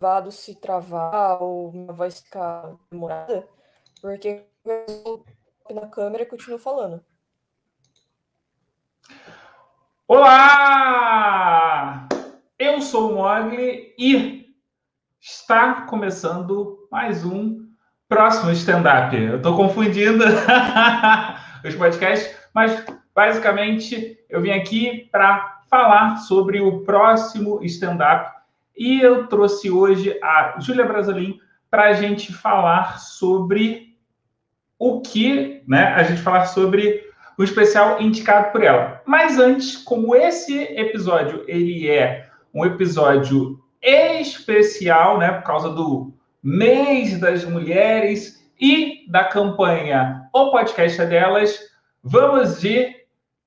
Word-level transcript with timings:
gravado 0.00 0.32
se 0.32 0.54
travar 0.54 1.42
ou 1.42 1.70
minha 1.72 1.92
voz 1.92 2.20
ficar 2.20 2.72
demorada, 2.90 3.46
porque 4.00 4.44
eu 4.64 5.22
na 5.74 5.86
câmera 5.88 6.22
e 6.22 6.26
continuo 6.26 6.58
falando. 6.58 7.04
Olá! 10.08 11.28
Eu 12.58 12.80
sou 12.80 13.12
o 13.12 13.16
Mogli 13.16 13.94
e 13.98 14.56
está 15.20 15.82
começando 15.82 16.88
mais 16.90 17.22
um 17.22 17.68
próximo 18.08 18.50
stand-up. 18.52 19.14
Eu 19.14 19.36
estou 19.36 19.54
confundindo 19.54 20.24
os 21.62 21.74
podcasts, 21.74 22.34
mas 22.54 22.86
basicamente 23.14 24.18
eu 24.30 24.40
vim 24.40 24.52
aqui 24.52 25.10
para 25.12 25.60
falar 25.68 26.16
sobre 26.16 26.58
o 26.62 26.84
próximo 26.84 27.62
stand-up 27.62 28.39
e 28.80 28.98
eu 28.98 29.26
trouxe 29.26 29.70
hoje 29.70 30.18
a 30.22 30.56
Júlia 30.58 30.86
Brasolim 30.86 31.38
para 31.70 31.90
a 31.90 31.92
gente 31.92 32.32
falar 32.32 32.98
sobre 32.98 33.94
o 34.78 35.02
que, 35.02 35.62
né? 35.68 35.88
A 35.88 36.02
gente 36.02 36.22
falar 36.22 36.46
sobre 36.46 37.04
o 37.36 37.44
especial 37.44 38.00
indicado 38.00 38.50
por 38.50 38.62
ela. 38.62 39.02
Mas 39.04 39.38
antes, 39.38 39.76
como 39.76 40.16
esse 40.16 40.58
episódio 40.62 41.44
ele 41.46 41.90
é 41.90 42.26
um 42.54 42.64
episódio 42.64 43.62
especial, 43.82 45.18
né, 45.18 45.30
por 45.30 45.44
causa 45.44 45.68
do 45.68 46.14
mês 46.42 47.20
das 47.20 47.44
mulheres 47.44 48.50
e 48.58 49.04
da 49.10 49.24
campanha 49.24 50.26
O 50.32 50.50
Podcast 50.50 51.02
é 51.02 51.06
Delas, 51.06 51.60
vamos 52.02 52.62
de 52.62 52.99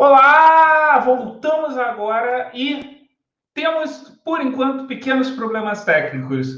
Olá! 0.00 0.98
Voltamos 1.00 1.76
agora 1.76 2.50
e 2.54 3.06
temos, 3.52 4.18
por 4.24 4.40
enquanto, 4.40 4.86
pequenos 4.86 5.30
problemas 5.32 5.84
técnicos. 5.84 6.48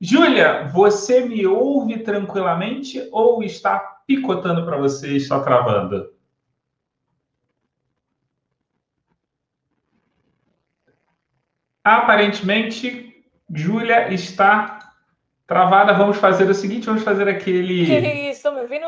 Júlia, 0.00 0.68
você 0.68 1.24
me 1.24 1.44
ouve 1.44 1.98
tranquilamente 2.04 3.08
ou 3.10 3.42
está 3.42 3.80
picotando 4.06 4.64
para 4.64 4.76
você 4.76 5.14
e 5.14 5.16
está 5.16 5.42
travando? 5.42 6.14
Aparentemente, 11.82 13.26
Júlia 13.52 14.14
está 14.14 14.78
travada. 15.44 15.92
Vamos 15.92 16.18
fazer 16.18 16.48
o 16.48 16.54
seguinte: 16.54 16.86
vamos 16.86 17.02
fazer 17.02 17.28
aquele. 17.28 17.84
Que? 17.84 18.30
Estão 18.30 18.54
me 18.54 18.60
ouvindo? 18.60 18.86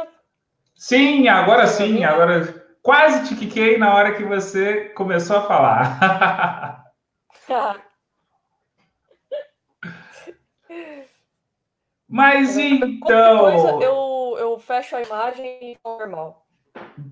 Sim, 0.76 1.26
agora 1.26 1.66
sim. 1.66 2.04
Agora 2.04 2.63
Quase 2.84 3.26
te 3.26 3.34
quiquei 3.34 3.78
na 3.78 3.94
hora 3.94 4.12
que 4.12 4.22
você 4.22 4.90
começou 4.90 5.38
a 5.38 5.46
falar. 5.46 6.84
Mas 12.06 12.58
então. 12.58 13.80
Eu, 13.80 14.36
eu 14.38 14.58
fecho 14.58 14.94
a 14.96 15.02
imagem 15.02 15.58
e 15.62 15.78
normal. 15.82 16.46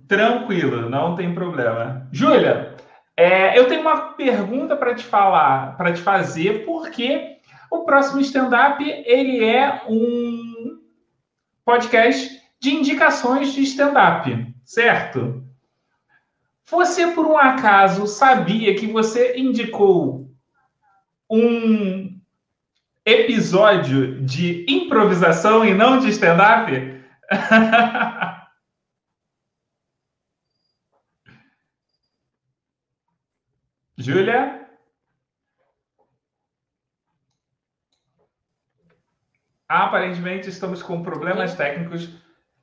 Tranquilo, 0.06 0.91
não 0.91 1.16
tem 1.16 1.34
problema. 1.34 2.06
Júlia, 2.12 2.76
é, 3.16 3.58
eu 3.58 3.66
tenho 3.66 3.80
uma 3.80 4.12
pergunta 4.12 4.76
para 4.76 4.94
te 4.94 5.04
falar, 5.04 5.74
para 5.78 5.94
te 5.94 6.02
fazer, 6.02 6.66
porque 6.66 7.38
o 7.70 7.86
próximo 7.86 8.20
stand-up 8.20 8.84
ele 9.06 9.42
é 9.42 9.84
um 9.88 10.78
podcast 11.64 12.42
de 12.60 12.74
indicações 12.74 13.54
de 13.54 13.62
stand-up, 13.62 14.54
certo? 14.66 15.41
Você, 16.66 17.08
por 17.12 17.26
um 17.26 17.36
acaso, 17.36 18.06
sabia 18.06 18.74
que 18.74 18.86
você 18.86 19.36
indicou 19.36 20.30
um 21.30 22.20
episódio 23.04 24.24
de 24.24 24.64
improvisação 24.68 25.64
e 25.64 25.74
não 25.74 25.98
de 25.98 26.08
stand-up? 26.08 26.72
Júlia? 33.96 34.68
Aparentemente 39.68 40.48
estamos 40.48 40.82
com 40.82 41.02
problemas 41.02 41.54
técnicos. 41.54 42.10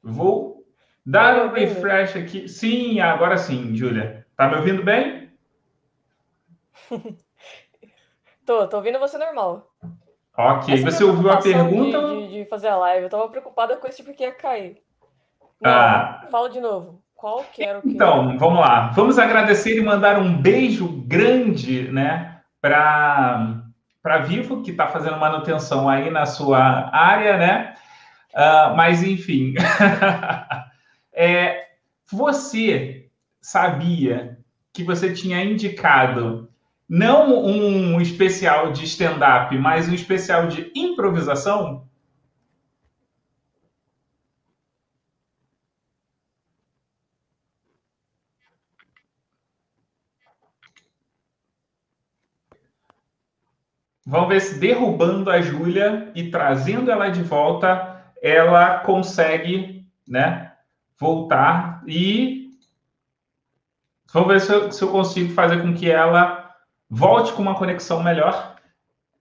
Vou 0.04 0.59
Dá 1.06 1.44
um 1.44 1.52
refresh 1.52 2.16
aqui. 2.16 2.48
Sim, 2.48 3.00
agora 3.00 3.38
sim, 3.38 3.76
Júlia. 3.76 4.26
Tá 4.36 4.48
me 4.48 4.58
ouvindo 4.58 4.84
bem? 4.84 5.32
tô, 8.46 8.68
tô 8.68 8.78
ouvindo 8.78 9.00
você 9.00 9.18
normal. 9.18 9.72
Ok, 10.38 10.74
Essa 10.74 10.92
você 10.92 11.04
ouviu 11.04 11.30
a 11.30 11.38
pergunta? 11.38 12.00
De, 12.00 12.28
de, 12.28 12.44
de, 12.44 12.46
fazer 12.50 12.70
a 12.70 12.78
live. 12.78 13.04
Eu 13.04 13.10
tava 13.10 13.28
preocupada 13.28 13.76
com 13.76 13.88
esse 13.88 14.04
porque 14.04 14.24
ia 14.24 14.32
cair. 14.32 14.78
Não, 15.62 15.72
ah. 15.72 16.28
Fala 16.32 16.50
de 16.50 16.62
novo. 16.62 17.04
Qual 17.14 17.44
que 17.52 17.62
era 17.62 17.80
o 17.80 17.82
que. 17.82 17.90
Então, 17.90 18.38
vamos 18.38 18.60
lá. 18.62 18.92
Vamos 18.92 19.20
agradecer 19.20 19.78
e 19.78 19.84
mandar 19.84 20.18
um 20.18 20.42
beijo 20.42 20.88
grande, 21.06 21.92
né, 21.92 22.40
para 22.62 23.66
para 24.02 24.20
Vivo, 24.20 24.64
que 24.64 24.72
está 24.72 24.88
fazendo 24.88 25.18
manutenção 25.18 25.90
aí 25.90 26.10
na 26.10 26.26
sua 26.26 26.90
área, 26.96 27.38
né? 27.38 27.76
Uh, 28.34 28.76
mas, 28.76 29.04
enfim. 29.04 29.54
É, 31.22 31.68
você 32.10 33.12
sabia 33.42 34.40
que 34.72 34.86
você 34.86 35.12
tinha 35.12 35.44
indicado 35.44 36.50
não 36.88 37.44
um 37.46 38.00
especial 38.00 38.72
de 38.72 38.86
stand-up, 38.86 39.54
mas 39.58 39.90
um 39.90 39.94
especial 39.94 40.48
de 40.48 40.72
improvisação? 40.74 41.90
Vamos 54.06 54.30
ver 54.30 54.40
se 54.40 54.58
derrubando 54.58 55.30
a 55.30 55.42
Júlia 55.42 56.14
e 56.16 56.32
trazendo 56.32 56.90
ela 56.90 57.10
de 57.10 57.22
volta, 57.22 58.06
ela 58.22 58.80
consegue, 58.80 59.86
né, 60.08 60.49
voltar 61.00 61.82
e 61.88 62.52
vamos 64.14 64.28
ver 64.28 64.42
se 64.42 64.52
eu, 64.52 64.72
se 64.72 64.82
eu 64.82 64.90
consigo 64.90 65.34
fazer 65.34 65.62
com 65.62 65.74
que 65.74 65.90
ela 65.90 66.54
volte 66.90 67.32
com 67.34 67.42
uma 67.42 67.56
conexão 67.56 68.04
melhor. 68.04 68.56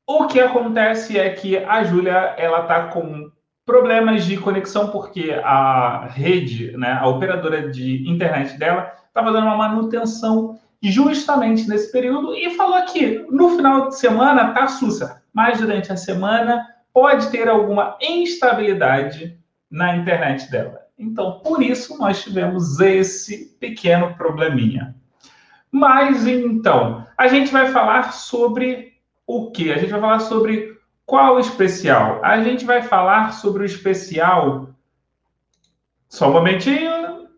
O 0.07 0.27
que 0.27 0.41
acontece 0.41 1.19
é 1.19 1.31
que 1.31 1.59
a 1.59 1.85
Júlia 1.85 2.35
ela 2.39 2.63
está 2.63 2.89
com 2.89 3.31
problemas 3.67 4.25
de 4.25 4.39
conexão 4.39 4.89
porque 4.89 5.39
a 5.45 6.07
rede, 6.07 6.75
né, 6.79 6.99
a 6.99 7.07
operadora 7.07 7.71
de 7.71 8.09
internet 8.09 8.59
dela 8.59 8.91
estava 9.07 9.31
dando 9.31 9.47
uma 9.47 9.57
manutenção 9.57 10.59
justamente 10.83 11.69
nesse 11.69 11.93
período 11.93 12.35
e 12.35 12.57
falou 12.57 12.83
que 12.87 13.27
no 13.31 13.57
final 13.57 13.89
de 13.89 13.99
semana 13.99 14.55
tá 14.55 14.69
sussa, 14.69 15.23
mas 15.35 15.61
durante 15.61 15.93
a 15.93 15.97
semana 15.97 16.67
pode 16.95 17.31
ter 17.31 17.49
alguma 17.49 17.99
instabilidade 18.01 19.39
na 19.71 19.97
internet 19.97 20.51
dela. 20.51 20.88
Então, 20.99 21.39
por 21.39 21.63
isso, 21.63 21.97
nós 21.97 22.23
tivemos 22.23 22.81
esse 22.81 23.57
pequeno 23.61 24.17
probleminha. 24.17 24.97
Mas 25.71 26.27
então, 26.27 27.07
a 27.17 27.29
gente 27.29 27.53
vai 27.53 27.71
falar 27.71 28.13
sobre 28.13 28.99
o 29.25 29.53
que? 29.53 29.73
A 29.73 29.79
gente 29.79 29.91
vai 29.91 30.01
falar 30.01 30.19
sobre 30.21 30.77
qual 31.07 31.39
especial? 31.39 32.21
A 32.25 32.43
gente 32.43 32.65
vai 32.65 32.83
falar 32.83 33.33
sobre 33.35 33.63
o 33.63 33.67
especial. 33.67 34.75
Só 36.09 36.29
um 36.29 36.33
momentinho. 36.33 37.29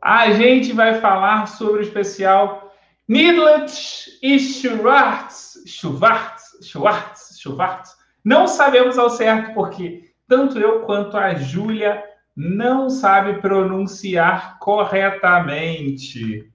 A 0.00 0.30
gente 0.32 0.72
vai 0.72 1.00
falar 1.00 1.46
sobre 1.48 1.80
o 1.80 1.82
especial 1.82 2.72
Nidlet 3.08 4.18
e 4.22 4.38
Schwartz. 4.38 5.64
Schwartz. 5.66 6.58
Schwartz. 6.62 7.38
Schwartz 7.40 8.03
não 8.24 8.48
sabemos 8.48 8.96
ao 8.96 9.10
certo 9.10 9.52
porque 9.52 10.10
tanto 10.26 10.58
eu 10.58 10.80
quanto 10.82 11.16
a 11.16 11.34
Júlia 11.34 12.02
não 12.34 12.88
sabe 12.88 13.40
pronunciar 13.40 14.58
corretamente. 14.58 16.50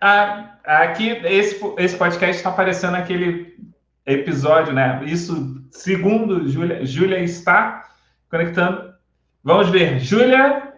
Ah, 0.00 0.58
aqui, 0.64 1.10
esse, 1.24 1.58
esse 1.78 1.96
podcast 1.96 2.36
está 2.36 2.50
aparecendo 2.50 2.94
aquele 2.96 3.58
episódio, 4.06 4.72
né? 4.72 5.02
Isso, 5.04 5.62
segundo 5.70 6.48
Júlia, 6.48 6.84
Júlia 6.86 7.18
está 7.22 7.90
conectando. 8.30 8.94
Vamos 9.42 9.68
ver. 9.70 9.98
Júlia, 9.98 10.69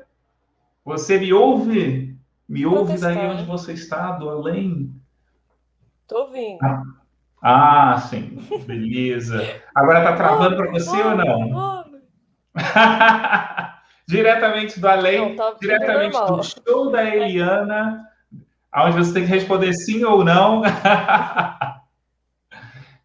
você 0.84 1.18
me 1.18 1.32
ouve? 1.32 2.16
Me 2.48 2.66
ouve 2.66 2.98
daí 2.98 3.18
onde 3.18 3.44
você 3.44 3.72
está, 3.72 4.12
do 4.12 4.28
além? 4.28 4.92
Tô 6.06 6.22
ouvindo. 6.22 6.58
Ah, 6.62 6.82
ah 7.42 7.98
sim. 7.98 8.38
Beleza. 8.66 9.60
Agora 9.74 10.02
tá 10.02 10.16
travando 10.16 10.56
para 10.56 10.70
você 10.70 11.00
ou 11.00 11.16
não? 11.16 11.82
diretamente 14.06 14.78
do 14.78 14.88
além, 14.88 15.30
não, 15.30 15.36
tá 15.36 15.56
diretamente 15.60 16.18
do 16.18 16.42
show 16.42 16.90
da 16.90 17.04
Eliana, 17.04 18.06
onde 18.74 18.98
você 18.98 19.14
tem 19.14 19.24
que 19.24 19.30
responder 19.30 19.72
sim 19.72 20.04
ou 20.04 20.24
não. 20.24 20.62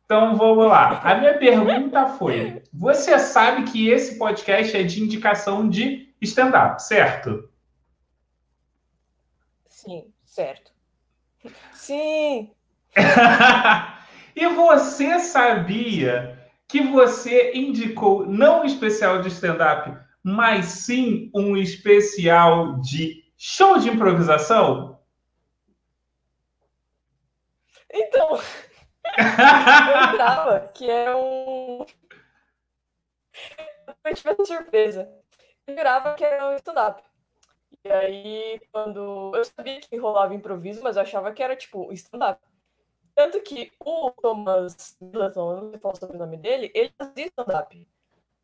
então 0.06 0.36
vamos 0.36 0.68
lá. 0.68 1.00
A 1.04 1.16
minha 1.16 1.38
pergunta 1.38 2.08
foi: 2.08 2.62
você 2.74 3.18
sabe 3.20 3.64
que 3.64 3.90
esse 3.90 4.18
podcast 4.18 4.76
é 4.76 4.84
de 4.84 5.02
indicação 5.02 5.70
de 5.70 6.14
stand-up, 6.22 6.84
certo? 6.84 7.48
Sim, 9.88 10.13
certo. 10.25 10.74
Sim. 11.72 12.51
e 14.36 14.48
você 14.50 15.18
sabia 15.19 16.38
que 16.68 16.81
você 16.81 17.54
indicou 17.54 18.25
não 18.25 18.63
um 18.63 18.66
especial 18.66 19.22
de 19.22 19.30
stand-up, 19.30 19.98
mas 20.22 20.66
sim 20.66 21.31
um 21.34 21.56
especial 21.56 22.81
de 22.81 23.24
show 23.38 23.78
de 23.80 23.88
improvisação? 23.88 25.00
Então, 27.90 28.31
eu 29.18 30.01
lembrava 30.06 30.68
que 30.74 30.90
era 30.90 31.16
um. 31.16 31.86
Eu 34.04 34.13
tive 34.13 34.30
essa 34.31 34.45
surpresa. 34.45 35.10
Eu 35.66 35.75
jurava 35.75 36.13
que 36.16 36.24
era 36.25 36.50
um 36.50 36.56
stand-up. 36.56 37.06
E 37.88 37.92
aí, 37.92 38.62
quando. 38.69 39.31
Eu 39.34 39.45
sabia 39.45 39.80
que 39.80 39.95
rolava 39.95 40.36
improviso, 40.36 40.84
mas 40.84 40.98
eu 40.98 41.04
achava 41.04 41.31
que 41.31 41.42
era 41.42 41.56
tipo 41.56 41.92
stand-up. 41.94 42.42
Tanto 43.16 43.42
que 43.42 43.72
o 43.80 44.12
Thomas 44.12 44.98
Middleton, 45.00 45.51
eu 45.51 45.62
não 45.62 45.69
sei 45.69 45.80
falar 45.80 45.95
sobre 45.95 46.18
o 46.18 46.19
nome 46.19 46.36
dele, 46.36 46.69
ele 46.75 46.92
fazia 46.98 47.28
stand-up 47.28 47.88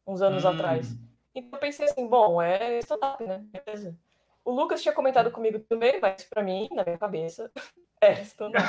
uns 0.07 0.21
anos 0.21 0.45
hum. 0.45 0.47
atrás. 0.47 0.95
Então 1.35 1.57
eu 1.57 1.59
pensei 1.59 1.85
assim, 1.85 2.07
bom, 2.07 2.41
é 2.41 2.79
stand-up, 2.79 3.21
né? 3.25 3.45
Beleza. 3.51 3.97
O 4.45 4.51
Lucas 4.51 4.81
tinha 4.81 4.93
comentado 4.93 5.29
comigo 5.29 5.59
também, 5.59 5.99
mas 5.99 6.23
pra 6.23 6.41
mim, 6.41 6.69
na 6.71 6.85
minha 6.85 6.97
cabeça, 6.97 7.51
é 7.99 8.13
stand-up. 8.21 8.65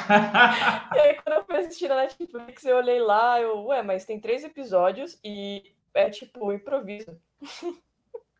e 0.96 0.98
aí 0.98 1.14
quando 1.22 1.36
eu 1.36 1.44
fui 1.44 1.56
assistir 1.56 1.88
na 1.88 1.96
Netflix, 1.96 2.64
eu 2.64 2.76
olhei 2.76 2.98
lá, 2.98 3.40
eu, 3.40 3.66
ué, 3.66 3.80
mas 3.80 4.04
tem 4.04 4.18
três 4.18 4.42
episódios 4.42 5.20
e 5.22 5.72
é 5.94 6.10
tipo 6.10 6.52
improviso. 6.52 7.16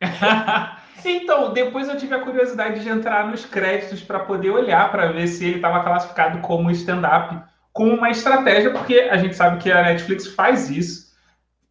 então, 1.05 1.53
depois 1.53 1.89
eu 1.89 1.97
tive 1.97 2.15
a 2.15 2.21
curiosidade 2.21 2.81
de 2.81 2.89
entrar 2.89 3.27
nos 3.29 3.45
créditos 3.45 4.03
para 4.03 4.21
poder 4.21 4.51
olhar 4.51 4.91
para 4.91 5.13
ver 5.13 5.27
se 5.27 5.45
ele 5.45 5.57
estava 5.57 5.83
classificado 5.83 6.39
como 6.41 6.71
stand-up, 6.71 7.43
como 7.73 7.95
uma 7.95 8.11
estratégia, 8.11 8.71
porque 8.71 9.09
a 9.11 9.17
gente 9.17 9.35
sabe 9.35 9.63
que 9.63 9.71
a 9.71 9.83
Netflix 9.83 10.27
faz 10.29 10.71
isso. 10.71 11.13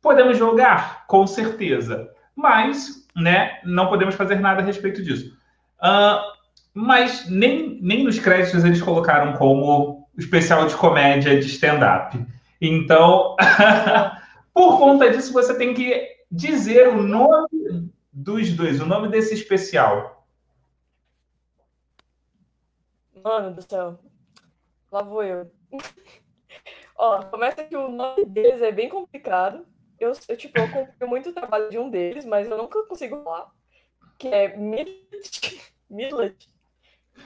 Podemos 0.02 0.38
jogar? 0.38 1.06
Com 1.08 1.26
certeza 1.26 2.14
mas 2.36 3.08
né, 3.16 3.60
não 3.64 3.88
podemos 3.88 4.16
fazer 4.16 4.40
nada 4.40 4.62
a 4.62 4.66
respeito 4.66 5.04
disso. 5.04 5.34
Uh, 5.80 6.20
mas 6.74 7.30
nem, 7.30 7.80
nem 7.82 8.04
nos 8.04 8.20
créditos 8.20 8.64
eles 8.64 8.82
colocaram 8.82 9.34
como 9.34 10.08
especial 10.18 10.66
de 10.66 10.76
comédia 10.76 11.40
de 11.40 11.46
stand-up. 11.48 12.20
Então, 12.60 13.36
por 14.54 14.78
conta 14.78 15.10
disso, 15.12 15.34
você 15.34 15.54
tem 15.56 15.74
que 15.74 16.08
dizer 16.32 16.88
o 16.88 17.02
nome 17.02 17.92
dos 18.14 18.54
dois, 18.54 18.80
o 18.80 18.86
nome 18.86 19.10
desse 19.10 19.34
especial. 19.34 20.28
Mano 23.24 23.56
do 23.56 23.62
céu. 23.62 24.00
Lá 24.92 25.02
vou 25.02 25.24
eu. 25.24 25.52
Ó, 26.96 27.24
começa 27.24 27.64
que 27.64 27.76
o 27.76 27.90
nome 27.90 28.26
deles 28.26 28.62
é 28.62 28.72
bem 28.72 28.88
complicado 28.88 29.66
eu, 30.04 30.12
eu 30.28 30.38
tipo, 30.38 30.60
eu 30.60 30.70
confio 30.70 31.08
muito 31.08 31.30
o 31.30 31.34
trabalho 31.34 31.70
de 31.70 31.78
um 31.78 31.90
deles, 31.90 32.26
mas 32.26 32.50
eu 32.50 32.58
nunca 32.58 32.84
consigo 32.84 33.24
falar. 33.24 33.50
Que 34.18 34.28
é 34.28 34.58
Midlet. 34.58 35.62
Midlet. 35.90 36.50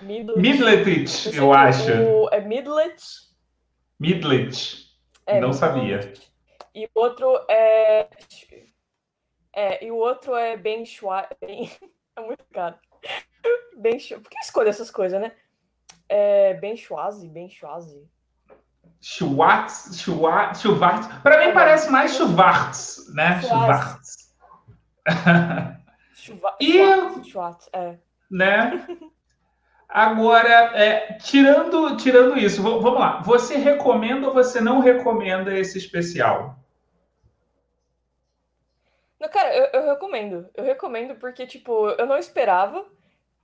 Midlet, 0.02 1.36
eu 1.36 1.54
acho. 1.54 1.92
O, 1.92 2.30
é 2.30 2.42
Midlet. 2.42 3.02
Midlet. 4.00 4.86
É, 5.26 5.40
Não 5.40 5.54
sabia. 5.54 6.14
E 6.76 6.86
o 6.86 6.90
outro 6.94 7.28
é. 7.50 8.08
É, 9.58 9.84
e 9.84 9.90
o 9.90 9.96
outro 9.96 10.36
é 10.36 10.56
Ben 10.56 10.86
Schwartz. 10.86 11.36
É 12.16 12.22
muito 12.22 12.44
caro. 12.52 12.74
Ben 13.78 14.00
Por 14.00 14.28
que 14.32 14.40
escolhe 14.40 14.70
essas 14.70 14.90
coisas, 14.90 15.22
né? 15.22 15.34
É 16.10 16.56
Ben 16.56 16.76
Schwazi, 16.76 17.30
Ben 17.30 17.48
Schwazi. 17.48 18.10
Schwartz, 19.00 20.00
Schwartz, 20.02 20.62
Schwartz. 20.62 21.08
Para 21.22 21.46
mim 21.46 21.54
parece 21.54 21.92
mais 21.92 22.16
Schwartz, 22.16 23.14
né? 23.14 23.40
Schwartz. 23.44 24.34
Schwartz. 26.16 26.58
e, 26.60 27.24
Schwartz, 27.30 27.70
é. 27.72 28.00
Né? 28.32 28.84
Agora, 29.88 30.50
é, 30.76 31.14
tirando, 31.20 31.96
tirando 31.98 32.36
isso, 32.36 32.64
vamos 32.64 32.94
lá. 32.94 33.22
Você 33.22 33.58
recomenda 33.58 34.28
ou 34.28 34.34
você 34.34 34.60
não 34.60 34.80
recomenda 34.80 35.56
esse 35.56 35.78
especial? 35.78 36.58
Cara, 39.30 39.56
eu, 39.56 39.82
eu 39.82 39.90
recomendo. 39.92 40.50
Eu 40.54 40.64
recomendo 40.64 41.16
porque, 41.16 41.46
tipo, 41.46 41.90
eu 41.90 42.06
não 42.06 42.18
esperava. 42.18 42.86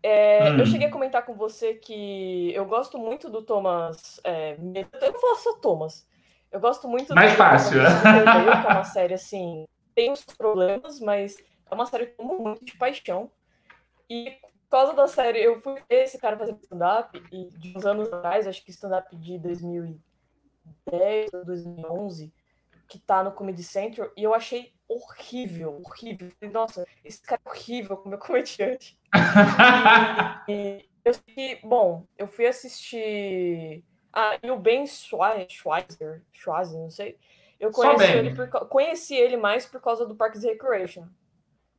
É, 0.01 0.51
hum. 0.51 0.59
Eu 0.59 0.65
cheguei 0.65 0.87
a 0.87 0.91
comentar 0.91 1.25
com 1.25 1.33
você 1.33 1.75
que 1.75 2.53
eu 2.53 2.65
gosto 2.65 2.97
muito 2.97 3.29
do 3.29 3.41
Thomas. 3.41 4.19
É, 4.23 4.55
eu 4.55 5.11
não 5.13 5.19
falo 5.19 5.35
só 5.37 5.53
Thomas. 5.57 6.05
Eu 6.51 6.59
gosto 6.59 6.87
muito 6.87 7.15
Mais 7.15 7.31
do 7.31 7.37
fácil, 7.37 7.81
né? 7.81 7.89
que 8.03 8.67
é 8.67 8.71
uma 8.71 8.83
série 8.83 9.13
assim. 9.13 9.65
Tem 9.95 10.11
os 10.11 10.23
problemas, 10.23 10.99
mas 10.99 11.37
é 11.69 11.73
uma 11.73 11.85
série 11.85 12.07
que 12.07 12.21
eu 12.21 12.25
amo 12.25 12.43
muito 12.43 12.65
de 12.65 12.77
paixão. 12.77 13.31
E 14.09 14.31
por 14.69 14.69
causa 14.69 14.93
da 14.93 15.07
série, 15.07 15.39
eu 15.39 15.61
fui 15.61 15.75
ver 15.89 16.03
esse 16.03 16.17
cara 16.17 16.37
fazer 16.37 16.55
stand-up 16.61 17.23
e 17.31 17.47
de 17.57 17.77
uns 17.77 17.85
anos 17.85 18.11
atrás, 18.11 18.47
acho 18.47 18.63
que 18.63 18.71
stand-up 18.71 19.15
de 19.15 19.37
2010 19.39 21.33
ou 21.33 21.45
2011, 21.45 22.33
que 22.87 22.99
tá 22.99 23.23
no 23.23 23.31
Comedy 23.31 23.63
Central, 23.63 24.11
e 24.17 24.23
eu 24.23 24.33
achei 24.33 24.72
horrível, 24.87 25.81
horrível. 25.85 26.31
Nossa, 26.51 26.85
esse 27.03 27.21
cara 27.21 27.41
é 27.45 27.49
horrível 27.49 27.97
como 27.97 28.17
comediante. 28.17 28.97
e, 30.47 30.85
eu 31.03 31.13
sei 31.13 31.23
que, 31.57 31.67
bom, 31.67 32.05
eu 32.17 32.27
fui 32.27 32.45
assistir. 32.45 33.83
Ah, 34.11 34.37
e 34.41 34.51
o 34.51 34.57
Ben 34.57 34.85
Schweizer, 34.85 36.21
Schweizer, 36.31 36.79
não 36.79 36.89
sei. 36.89 37.17
Eu 37.59 37.71
conheci 37.71 38.11
ele, 38.11 38.35
por, 38.35 38.49
conheci 38.67 39.15
ele 39.15 39.37
mais 39.37 39.65
por 39.65 39.81
causa 39.81 40.05
do 40.05 40.15
Parks 40.15 40.43
and 40.43 40.49
Recreation. 40.49 41.07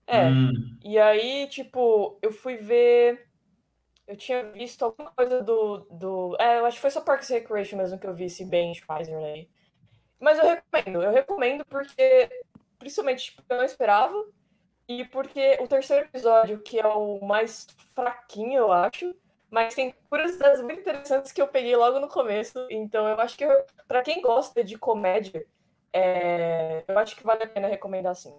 É. 0.07 0.27
Hum. 0.27 0.79
E 0.83 0.99
aí, 0.99 1.47
tipo, 1.49 2.19
eu 2.23 2.33
fui 2.33 2.57
ver. 2.57 3.29
Eu 4.07 4.17
tinha 4.17 4.51
visto 4.51 4.85
alguma 4.85 5.11
coisa 5.13 5.43
do. 5.43 5.87
do 5.91 6.37
é, 6.39 6.59
eu 6.59 6.67
acho 6.67 6.77
que 6.77 6.83
foi 6.83 6.91
só 6.91 7.01
Parks 7.01 7.31
and 7.31 7.35
Recreation 7.35 7.77
mesmo 7.77 7.99
que 7.99 8.07
eu 8.07 8.15
vi 8.15 8.25
esse 8.25 8.45
Ben 8.45 8.75
Schweizer 8.75 9.17
aí. 9.17 9.49
Mas 10.21 10.39
eu 10.39 10.47
recomendo, 10.47 11.03
eu 11.03 11.13
recomendo 11.13 11.65
porque, 11.67 12.31
principalmente, 12.85 13.25
tipo, 13.25 13.43
eu 13.49 13.57
não 13.57 13.65
esperava. 13.65 14.15
E 14.87 15.05
porque 15.07 15.57
o 15.61 15.67
terceiro 15.67 16.05
episódio, 16.05 16.61
que 16.61 16.79
é 16.79 16.87
o 16.87 17.19
mais 17.25 17.67
fraquinho, 17.95 18.59
eu 18.59 18.73
acho, 18.73 19.15
mas 19.51 19.75
tem 19.75 19.95
curiosidades 20.11 20.61
muito 20.61 20.81
interessantes 20.81 21.33
que 21.33 21.41
eu 21.41 21.49
peguei 21.49 21.75
logo 21.75 21.99
no 21.99 22.09
começo. 22.09 22.67
Então 22.71 23.09
eu 23.09 23.19
acho 23.19 23.37
que 23.37 23.47
para 23.89 24.03
quem 24.03 24.21
gosta 24.21 24.63
de 24.63 24.77
comédia, 24.77 25.47
é, 25.91 26.85
eu 26.87 26.99
acho 26.99 27.17
que 27.17 27.25
vale 27.25 27.45
a 27.45 27.49
pena 27.49 27.67
recomendar 27.67 28.15
sim. 28.15 28.37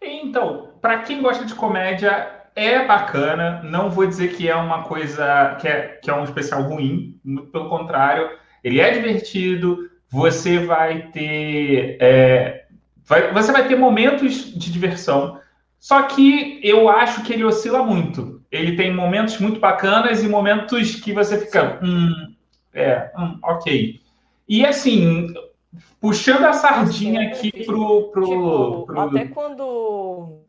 Então, 0.00 0.74
para 0.80 1.02
quem 1.02 1.20
gosta 1.20 1.44
de 1.44 1.54
comédia, 1.54 2.44
é 2.54 2.84
bacana. 2.86 3.60
Não 3.64 3.90
vou 3.90 4.06
dizer 4.06 4.36
que 4.36 4.48
é 4.48 4.54
uma 4.54 4.84
coisa 4.84 5.56
que 5.60 5.66
é, 5.66 5.98
que 6.00 6.10
é 6.10 6.14
um 6.14 6.24
especial 6.24 6.62
ruim, 6.62 7.18
muito 7.24 7.50
pelo 7.50 7.68
contrário, 7.68 8.38
ele 8.62 8.80
é 8.80 8.90
divertido. 8.92 9.90
Você 10.10 10.60
vai 10.60 11.10
ter 11.10 11.96
é, 12.00 12.63
Vai, 13.04 13.32
você 13.32 13.52
vai 13.52 13.68
ter 13.68 13.76
momentos 13.76 14.52
de 14.54 14.72
diversão, 14.72 15.40
só 15.78 16.02
que 16.04 16.60
eu 16.62 16.88
acho 16.88 17.22
que 17.22 17.32
ele 17.32 17.44
oscila 17.44 17.82
muito. 17.82 18.42
Ele 18.50 18.76
tem 18.76 18.94
momentos 18.94 19.38
muito 19.38 19.60
bacanas 19.60 20.22
e 20.22 20.28
momentos 20.28 20.96
que 20.96 21.12
você 21.12 21.38
fica, 21.38 21.78
hum, 21.82 22.34
é, 22.72 23.12
hum, 23.18 23.38
ok. 23.42 24.00
E 24.48 24.64
assim, 24.64 25.34
puxando 26.00 26.44
a 26.44 26.52
sardinha 26.52 27.28
aqui 27.28 27.64
pro, 27.64 28.10
pro, 28.10 28.24
tipo, 28.24 28.86
pro, 28.86 29.00
Até 29.00 29.26
quando, 29.26 30.42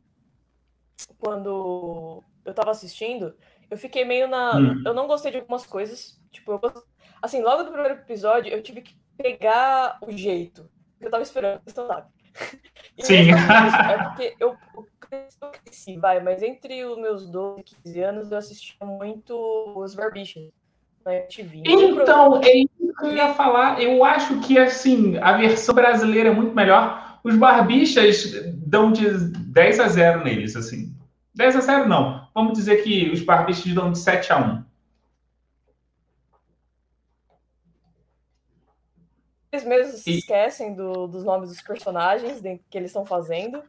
quando 1.17 2.23
eu 2.45 2.53
tava 2.53 2.71
assistindo, 2.71 3.35
eu 3.69 3.77
fiquei 3.77 4.05
meio 4.05 4.27
na. 4.27 4.57
Hum. 4.57 4.83
Eu 4.85 4.93
não 4.93 5.07
gostei 5.07 5.31
de 5.31 5.37
algumas 5.37 5.65
coisas. 5.65 6.21
Tipo, 6.31 6.53
eu... 6.53 6.83
assim, 7.21 7.41
logo 7.41 7.63
do 7.63 7.71
primeiro 7.71 7.95
episódio, 7.95 8.53
eu 8.53 8.61
tive 8.61 8.81
que 8.81 8.95
pegar 9.17 9.97
o 10.01 10.11
jeito 10.11 10.69
que 10.99 11.05
eu 11.05 11.11
tava 11.11 11.23
esperando 11.23 11.61
no 11.65 11.67
stand-up. 11.67 12.14
Sim. 12.99 13.31
É 13.31 14.03
porque 14.03 14.35
eu, 14.39 14.55
eu 14.71 15.51
cresci, 15.63 15.97
vai, 15.97 16.21
mas 16.21 16.41
entre 16.41 16.83
os 16.85 16.97
meus 16.97 17.29
12 17.29 17.61
e 17.61 17.63
15 17.63 18.01
anos 18.01 18.31
eu 18.31 18.37
assistia 18.37 18.85
muito 18.85 19.33
os 19.75 19.95
Barbichas 19.95 20.49
na 21.05 21.15
MTV. 21.15 21.63
Então, 21.65 22.41
é 22.41 22.57
isso 22.57 22.93
que 22.99 23.05
eu 23.05 23.13
ia 23.13 23.33
falar. 23.33 23.81
Eu 23.81 24.03
acho 24.03 24.39
que, 24.41 24.57
assim, 24.57 25.17
a 25.17 25.37
versão 25.37 25.75
brasileira 25.75 26.29
é 26.29 26.33
muito 26.33 26.55
melhor. 26.55 27.19
Os 27.23 27.35
Barbichas 27.35 28.33
dão 28.55 28.91
de 28.91 29.09
10 29.09 29.79
a 29.79 29.87
0 29.87 30.23
neles, 30.23 30.55
assim. 30.55 30.93
10 31.35 31.55
a 31.57 31.59
0 31.59 31.87
não. 31.87 32.27
Vamos 32.33 32.53
dizer 32.53 32.83
que 32.83 33.09
os 33.11 33.21
Barbichas 33.21 33.73
dão 33.73 33.91
de 33.91 33.99
7 33.99 34.33
a 34.33 34.37
1. 34.37 34.63
Eles 39.55 39.63
mesmos 39.63 40.01
se 40.01 40.17
esquecem 40.17 40.73
do, 40.73 41.07
dos 41.07 41.23
nomes 41.23 41.49
dos 41.49 41.61
personagens 41.61 42.41
que 42.69 42.77
eles 42.77 42.89
estão 42.89 43.05
fazendo. 43.05 43.63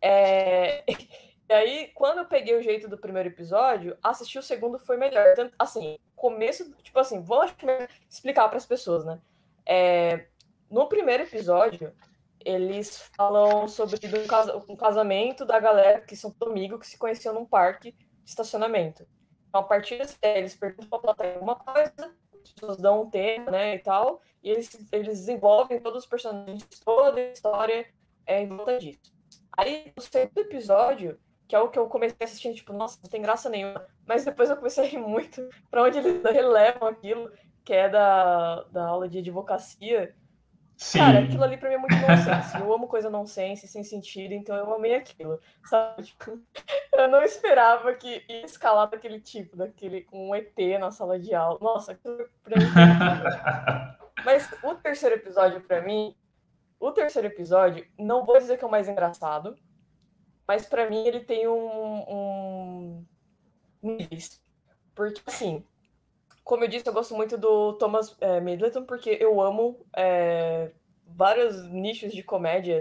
É... 0.00 0.84
E 1.50 1.54
aí, 1.54 1.90
quando 1.94 2.18
eu 2.18 2.26
peguei 2.26 2.54
o 2.54 2.62
jeito 2.62 2.86
do 2.88 2.98
primeiro 2.98 3.30
episódio, 3.30 3.96
assistir 4.02 4.38
o 4.38 4.42
segundo 4.42 4.78
foi 4.78 4.98
melhor. 4.98 5.34
Tanto, 5.34 5.54
assim, 5.58 5.98
começo, 6.14 6.70
tipo 6.82 6.98
assim, 6.98 7.22
vou 7.22 7.42
explicar 8.06 8.48
para 8.48 8.58
as 8.58 8.66
pessoas, 8.66 9.06
né? 9.06 9.18
É... 9.64 10.26
No 10.70 10.90
primeiro 10.90 11.22
episódio, 11.22 11.90
eles 12.44 13.10
falam 13.16 13.66
sobre 13.66 13.98
um 14.68 14.76
casamento 14.76 15.46
da 15.46 15.58
galera 15.58 16.02
que 16.02 16.14
são 16.14 16.34
amigos 16.42 16.80
que 16.80 16.86
se 16.86 16.98
conheciam 16.98 17.32
num 17.32 17.46
parque 17.46 17.92
de 17.92 18.06
estacionamento. 18.26 19.08
Então, 19.48 19.62
a 19.62 19.64
partir 19.64 19.96
desse, 19.96 20.18
eles 20.20 20.54
perguntam 20.54 20.90
pra 20.90 20.98
plateia 20.98 21.32
alguma 21.36 21.56
coisa, 21.56 22.14
pessoas 22.52 22.76
dão 22.76 23.02
um 23.02 23.10
tema, 23.10 23.50
né, 23.50 23.74
e 23.76 23.78
tal, 23.78 24.20
e 24.42 24.50
eles, 24.50 24.86
eles 24.92 25.18
desenvolvem 25.20 25.80
todos 25.80 26.04
os 26.04 26.08
personagens, 26.08 26.66
toda 26.84 27.20
a 27.20 27.32
história 27.32 27.86
é, 28.26 28.42
em 28.42 28.48
volta 28.48 28.78
disso. 28.78 29.12
Aí, 29.56 29.92
no 29.96 30.02
segundo 30.02 30.38
episódio, 30.38 31.18
que 31.48 31.56
é 31.56 31.58
o 31.58 31.68
que 31.68 31.78
eu 31.78 31.88
comecei 31.88 32.18
assistindo, 32.20 32.54
tipo, 32.54 32.72
nossa, 32.72 32.98
não 33.02 33.10
tem 33.10 33.22
graça 33.22 33.48
nenhuma, 33.48 33.86
mas 34.06 34.24
depois 34.24 34.50
eu 34.50 34.56
comecei 34.56 34.84
a 34.84 34.86
rir 34.86 34.98
muito 34.98 35.48
pra 35.70 35.82
onde 35.82 35.98
eles 35.98 36.22
relevam 36.22 36.88
aquilo, 36.88 37.32
que 37.64 37.72
é 37.72 37.88
da, 37.88 38.62
da 38.64 38.86
aula 38.86 39.08
de 39.08 39.18
advocacia. 39.18 40.14
Sim. 40.78 41.00
Cara, 41.00 41.18
aquilo 41.18 41.42
ali 41.42 41.56
pra 41.56 41.68
mim 41.68 41.74
é 41.74 41.78
muito 41.78 41.96
nonsense. 41.96 42.56
Eu 42.56 42.72
amo 42.72 42.86
coisa 42.86 43.10
nonsense, 43.10 43.66
sem 43.66 43.82
sentido, 43.82 44.32
então 44.32 44.54
eu 44.56 44.72
amei 44.72 44.94
aquilo. 44.94 45.40
Sabe? 45.64 46.04
Tipo, 46.04 46.40
eu 46.94 47.08
não 47.08 47.20
esperava 47.20 47.92
que 47.94 48.24
ia 48.28 48.44
escalar 48.44 48.88
daquele 48.88 49.20
tipo, 49.20 49.56
daquele 49.56 50.02
com 50.02 50.30
um 50.30 50.34
ET 50.36 50.56
na 50.78 50.92
sala 50.92 51.18
de 51.18 51.34
aula. 51.34 51.58
Nossa, 51.60 51.92
aquilo 51.92 52.28
pra 52.44 52.56
mim. 52.56 52.64
Mas 54.24 54.48
o 54.62 54.72
terceiro 54.76 55.16
episódio, 55.16 55.60
para 55.62 55.82
mim, 55.82 56.14
o 56.78 56.92
terceiro 56.92 57.26
episódio, 57.26 57.84
não 57.98 58.24
vou 58.24 58.38
dizer 58.38 58.56
que 58.56 58.62
é 58.62 58.66
o 58.66 58.70
mais 58.70 58.88
engraçado, 58.88 59.56
mas 60.46 60.64
para 60.64 60.88
mim 60.88 61.04
ele 61.04 61.20
tem 61.20 61.48
um, 61.48 63.04
um 63.82 63.98
Porque, 64.94 65.20
assim, 65.26 65.64
como 66.48 66.64
eu 66.64 66.68
disse, 66.68 66.88
eu 66.88 66.94
gosto 66.94 67.14
muito 67.14 67.36
do 67.36 67.74
Thomas 67.74 68.16
é, 68.22 68.40
Middleton, 68.40 68.86
porque 68.86 69.18
eu 69.20 69.38
amo 69.38 69.84
é, 69.94 70.72
vários 71.06 71.62
nichos 71.70 72.10
de 72.10 72.22
comédia, 72.22 72.80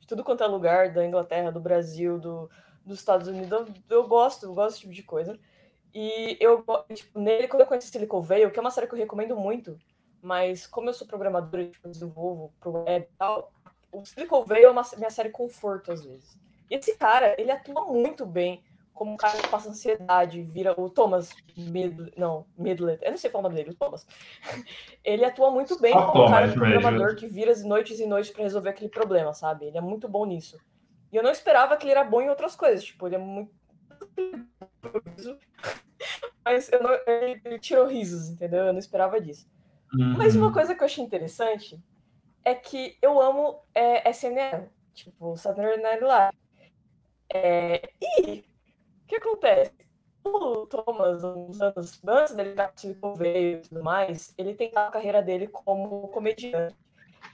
de 0.00 0.06
tudo 0.06 0.24
quanto 0.24 0.42
é 0.42 0.46
lugar, 0.46 0.90
da 0.94 1.04
Inglaterra, 1.04 1.52
do 1.52 1.60
Brasil, 1.60 2.18
do, 2.18 2.50
dos 2.82 2.98
Estados 2.98 3.28
Unidos. 3.28 3.52
Eu, 3.52 3.66
eu 3.90 4.08
gosto, 4.08 4.46
eu 4.46 4.54
gosto 4.54 4.70
desse 4.70 4.80
tipo 4.80 4.94
de 4.94 5.02
coisa. 5.02 5.38
E 5.92 6.38
eu, 6.40 6.64
tipo, 6.94 7.20
nele, 7.20 7.48
quando 7.48 7.60
eu 7.60 7.66
conheci 7.66 7.88
Silicon 7.88 8.22
Valley, 8.22 8.50
que 8.50 8.58
é 8.58 8.62
uma 8.62 8.70
série 8.70 8.86
que 8.86 8.94
eu 8.94 8.98
recomendo 8.98 9.36
muito, 9.36 9.78
mas 10.22 10.66
como 10.66 10.88
eu 10.88 10.94
sou 10.94 11.06
programadora 11.06 11.66
tipo, 11.66 11.90
desenvolvo 11.90 12.50
pro 12.58 12.82
web 12.84 13.04
e 13.04 13.18
tal, 13.18 13.52
o 13.92 14.06
Silicon 14.06 14.42
Valley 14.42 14.64
é 14.64 14.70
uma 14.70 14.82
minha 14.96 15.10
série 15.10 15.28
conforto 15.28 15.92
às 15.92 16.02
vezes. 16.02 16.38
E 16.70 16.76
esse 16.76 16.96
cara, 16.96 17.36
ele 17.38 17.50
atua 17.50 17.84
muito 17.84 18.24
bem 18.24 18.64
como 18.92 19.12
um 19.12 19.16
cara 19.16 19.38
que 19.38 19.48
passa 19.48 19.70
ansiedade, 19.70 20.42
vira 20.42 20.78
o 20.78 20.88
Thomas 20.88 21.30
Mid, 21.56 21.98
não, 22.16 22.46
Midlet, 22.56 23.02
eu 23.02 23.10
não 23.10 23.18
sei 23.18 23.30
falar 23.30 23.40
o 23.40 23.42
nome 23.44 23.56
dele, 23.56 23.70
o 23.70 23.74
Thomas. 23.74 24.06
ele 25.02 25.24
atua 25.24 25.50
muito 25.50 25.80
bem 25.80 25.92
como 25.92 26.24
um 26.24 26.30
cara 26.30 26.52
programador 26.52 27.16
que 27.16 27.26
vira 27.26 27.50
as 27.50 27.64
noites 27.64 27.98
e 28.00 28.06
noites 28.06 28.30
para 28.30 28.42
resolver 28.42 28.70
aquele 28.70 28.90
problema, 28.90 29.32
sabe? 29.32 29.66
Ele 29.66 29.78
é 29.78 29.80
muito 29.80 30.08
bom 30.08 30.24
nisso. 30.24 30.58
E 31.10 31.16
eu 31.16 31.22
não 31.22 31.30
esperava 31.30 31.76
que 31.76 31.84
ele 31.84 31.92
era 31.92 32.04
bom 32.04 32.20
em 32.20 32.28
outras 32.28 32.54
coisas, 32.56 32.84
tipo, 32.84 33.06
ele 33.06 33.16
é 33.16 33.18
muito 33.18 33.50
mas 36.44 36.70
eu 36.72 36.82
não, 36.82 36.90
ele, 37.06 37.58
tirou 37.58 37.86
risos, 37.86 38.28
entendeu? 38.30 38.66
Eu 38.66 38.72
não 38.72 38.80
esperava 38.80 39.20
disso. 39.20 39.48
Uhum. 39.94 40.14
Mas 40.16 40.34
uma 40.34 40.52
coisa 40.52 40.74
que 40.74 40.82
eu 40.82 40.86
achei 40.86 41.04
interessante 41.04 41.80
é 42.44 42.54
que 42.54 42.96
eu 43.00 43.20
amo 43.20 43.60
é, 43.74 44.08
SNL, 44.10 44.68
tipo, 44.94 45.36
Saturday 45.36 45.80
Night 45.80 46.02
Live. 46.02 46.36
É, 47.34 47.88
e 48.00 48.44
que 49.20 49.28
acontece? 49.28 49.72
O 50.24 50.66
Thomas, 50.66 51.24
uns 51.24 51.60
anos 51.60 52.00
antes 52.06 52.34
dele 52.34 52.50
estar 52.50 52.72
Silicon 52.76 53.14
Valley 53.14 53.54
e 53.54 53.58
tudo 53.58 53.82
mais, 53.82 54.32
ele 54.38 54.54
tem 54.54 54.70
a 54.74 54.90
carreira 54.90 55.20
dele 55.20 55.48
como 55.48 56.08
comediante. 56.08 56.76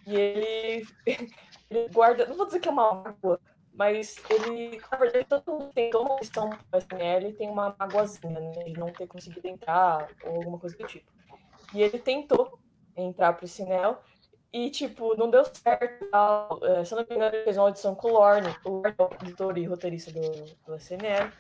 E 0.07 0.17
ele, 0.17 0.87
ele 1.71 1.89
guarda, 1.91 2.27
não 2.27 2.37
vou 2.37 2.47
dizer 2.47 2.61
que 2.61 2.69
é 2.69 2.71
uma 2.71 2.95
mágoa, 2.95 3.39
mas 3.75 4.17
ele, 4.31 4.81
na 4.91 4.99
verdade, 4.99 5.27
todo 5.27 5.53
mundo 5.53 5.73
tem 5.73 5.91
toda 5.91 6.11
uma 6.11 6.19
questão 6.19 6.49
do 6.49 6.79
SNL 6.79 7.33
tem 7.35 7.51
uma 7.51 7.77
mágoazinha, 7.79 8.41
né, 8.41 8.51
de 8.65 8.73
não 8.73 8.91
ter 8.93 9.07
conseguido 9.07 9.47
entrar 9.47 10.09
ou 10.25 10.37
alguma 10.37 10.59
coisa 10.59 10.77
do 10.77 10.87
tipo. 10.87 11.13
E 11.75 11.83
ele 11.83 11.99
tentou 11.99 12.59
entrar 12.97 13.35
pro 13.35 13.47
Sinel 13.47 14.03
e, 14.53 14.71
tipo, 14.71 15.15
não 15.17 15.31
deu 15.31 15.45
certo. 15.45 16.09
É, 16.65 16.85
se 16.85 16.95
eu 16.95 16.99
não 16.99 17.07
me 17.09 17.15
engano, 17.15 17.37
ele 17.37 17.45
fez 17.45 17.57
uma 17.57 17.67
audição 17.67 17.95
com 17.95 18.09
o 18.09 18.13
Lorne, 18.13 18.49
o 18.65 18.83
é 18.87 18.95
editor 19.23 19.59
e 19.59 19.67
roteirista 19.67 20.11
do, 20.11 20.21
do 20.67 20.77
SNL. 20.77 21.31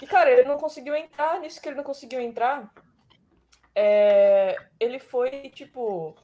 E, 0.00 0.06
cara, 0.06 0.30
ele 0.30 0.44
não 0.44 0.56
conseguiu 0.56 0.94
entrar. 0.94 1.40
Nisso 1.40 1.60
que 1.60 1.68
ele 1.68 1.76
não 1.76 1.84
conseguiu 1.84 2.20
entrar, 2.20 2.72
é, 3.74 4.56
ele 4.78 4.98
foi, 4.98 5.50
tipo. 5.50 6.16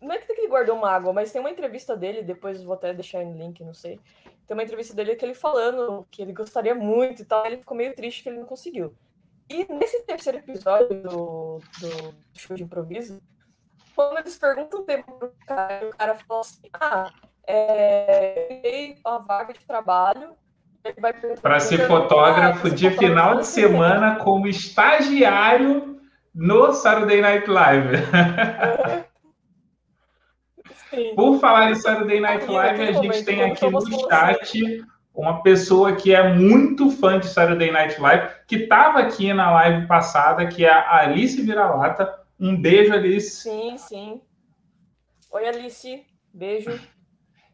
Não 0.00 0.12
é 0.12 0.18
que 0.18 0.32
ele 0.32 0.48
guardou 0.48 0.76
uma 0.76 0.90
água, 0.90 1.12
mas 1.12 1.30
tem 1.30 1.40
uma 1.40 1.50
entrevista 1.50 1.96
dele, 1.96 2.22
depois 2.22 2.62
vou 2.62 2.74
até 2.74 2.92
deixar 2.92 3.24
no 3.24 3.38
link, 3.38 3.62
não 3.62 3.72
sei. 3.72 4.00
Tem 4.46 4.56
uma 4.56 4.64
entrevista 4.64 4.94
dele 4.94 5.14
que 5.14 5.24
ele 5.24 5.34
falando 5.34 6.06
que 6.10 6.20
ele 6.20 6.32
gostaria 6.32 6.74
muito 6.74 7.22
e 7.22 7.24
tal. 7.24 7.46
Ele 7.46 7.58
ficou 7.58 7.76
meio 7.76 7.94
triste 7.94 8.22
que 8.22 8.28
ele 8.28 8.38
não 8.38 8.46
conseguiu. 8.46 8.94
E 9.48 9.70
nesse 9.72 10.02
terceiro 10.02 10.38
episódio 10.38 11.02
do, 11.02 11.60
do 11.80 12.14
show 12.34 12.56
de 12.56 12.64
improviso, 12.64 13.22
quando 13.94 14.18
eles 14.18 14.36
perguntam 14.36 14.80
o 14.80 14.84
tempo 14.84 15.12
pro 15.12 15.32
cara, 15.46 15.88
o 15.88 15.96
cara 15.96 16.14
fala 16.14 16.40
assim: 16.40 16.68
ah, 16.72 17.12
é, 17.46 18.96
a 19.04 19.18
vaga 19.18 19.52
de 19.52 19.64
trabalho. 19.64 20.36
Para 21.40 21.60
ser 21.60 21.86
fotógrafo 21.86 22.70
de 22.70 22.90
final 22.90 23.38
de 23.38 23.46
semana 23.46 24.16
como 24.16 24.48
estagiário 24.48 26.00
no 26.34 26.72
Saturday 26.72 27.20
Night 27.20 27.48
Live. 27.48 27.98
Por 31.14 31.38
falar 31.38 31.70
em 31.70 31.74
Saturday 31.74 32.20
Night 32.20 32.46
Live, 32.46 32.82
a 32.82 32.92
gente 32.92 33.24
tem 33.24 33.42
aqui 33.42 33.70
no 33.70 33.80
chat 34.08 34.84
uma 35.14 35.42
pessoa 35.42 35.94
que 35.94 36.14
é 36.14 36.34
muito 36.34 36.90
fã 36.90 37.18
de 37.18 37.28
Saturday 37.28 37.70
Night 37.70 38.00
Live, 38.00 38.28
que 38.46 38.56
estava 38.56 38.98
aqui 39.00 39.32
na 39.32 39.50
live 39.50 39.86
passada, 39.86 40.46
que 40.46 40.64
é 40.64 40.70
a 40.70 41.00
Alice 41.00 41.40
Vira-Lata. 41.40 42.18
Um 42.40 42.60
beijo, 42.60 42.92
Alice. 42.92 43.42
Sim, 43.42 43.76
sim. 43.76 44.20
Oi, 45.30 45.46
Alice. 45.46 46.04
Beijo. 46.32 46.80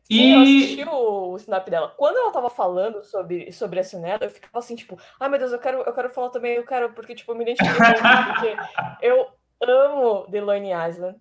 E... 0.09 0.33
Eu 0.33 0.41
assisti 0.41 0.85
o, 0.85 1.33
o 1.33 1.37
snap 1.37 1.69
dela. 1.69 1.95
Quando 1.97 2.17
ela 2.17 2.33
tava 2.33 2.49
falando 2.49 3.03
sobre, 3.03 3.53
sobre 3.53 3.81
a 3.81 3.85
Sinela, 3.85 4.25
eu 4.25 4.31
ficava 4.31 4.59
assim, 4.59 4.75
tipo, 4.75 4.99
ai 5.21 5.29
meu 5.29 5.39
Deus, 5.39 5.53
eu 5.53 5.59
quero, 5.59 5.79
eu 5.79 5.93
quero 5.93 6.11
falar 6.11 6.31
também, 6.31 6.55
eu 6.55 6.65
quero, 6.65 6.93
porque, 6.93 7.15
tipo, 7.15 7.33
eu 7.33 7.37
me 7.37 7.43
identifiquei 7.43 7.77
porque 8.27 8.57
eu 9.07 9.29
amo 9.61 10.27
The 10.31 10.41
Lonely 10.41 10.71
Island 10.89 11.19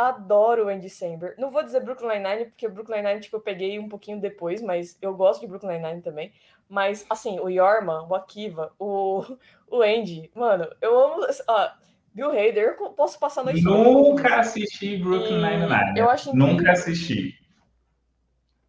adoro 0.00 0.66
o 0.66 0.68
Andy 0.68 0.88
Samberg. 0.88 1.38
Não 1.38 1.50
vou 1.50 1.62
dizer 1.62 1.80
Brooklyn 1.80 2.20
Nine-Nine, 2.20 2.46
porque 2.46 2.68
Brooklyn 2.68 3.02
Nine 3.02 3.20
tipo, 3.20 3.36
eu 3.36 3.40
peguei 3.40 3.78
um 3.78 3.88
pouquinho 3.88 4.20
depois, 4.20 4.62
mas 4.62 4.96
eu 5.02 5.14
gosto 5.14 5.42
de 5.42 5.46
Brooklyn 5.46 5.72
Nine-Nine 5.72 6.02
também. 6.02 6.32
Mas, 6.68 7.04
assim, 7.10 7.38
o 7.38 7.48
Yorma, 7.48 8.06
o 8.08 8.14
Akiva, 8.14 8.72
o, 8.78 9.22
o 9.68 9.82
Andy, 9.82 10.30
mano, 10.34 10.68
eu 10.80 10.98
amo... 10.98 11.24
Uh, 11.24 11.90
Bill 12.12 12.30
Hader, 12.30 12.76
eu 12.80 12.90
posso 12.90 13.20
passar 13.20 13.42
a 13.42 13.44
noite 13.44 13.62
Nunca 13.62 14.40
assisti 14.40 14.96
Brooklyn 14.96 15.40
Nine-Nine. 15.40 15.96
Eu 15.96 16.10
acho 16.10 16.30
incrível. 16.30 16.54
Nunca 16.54 16.72
assisti. 16.72 17.39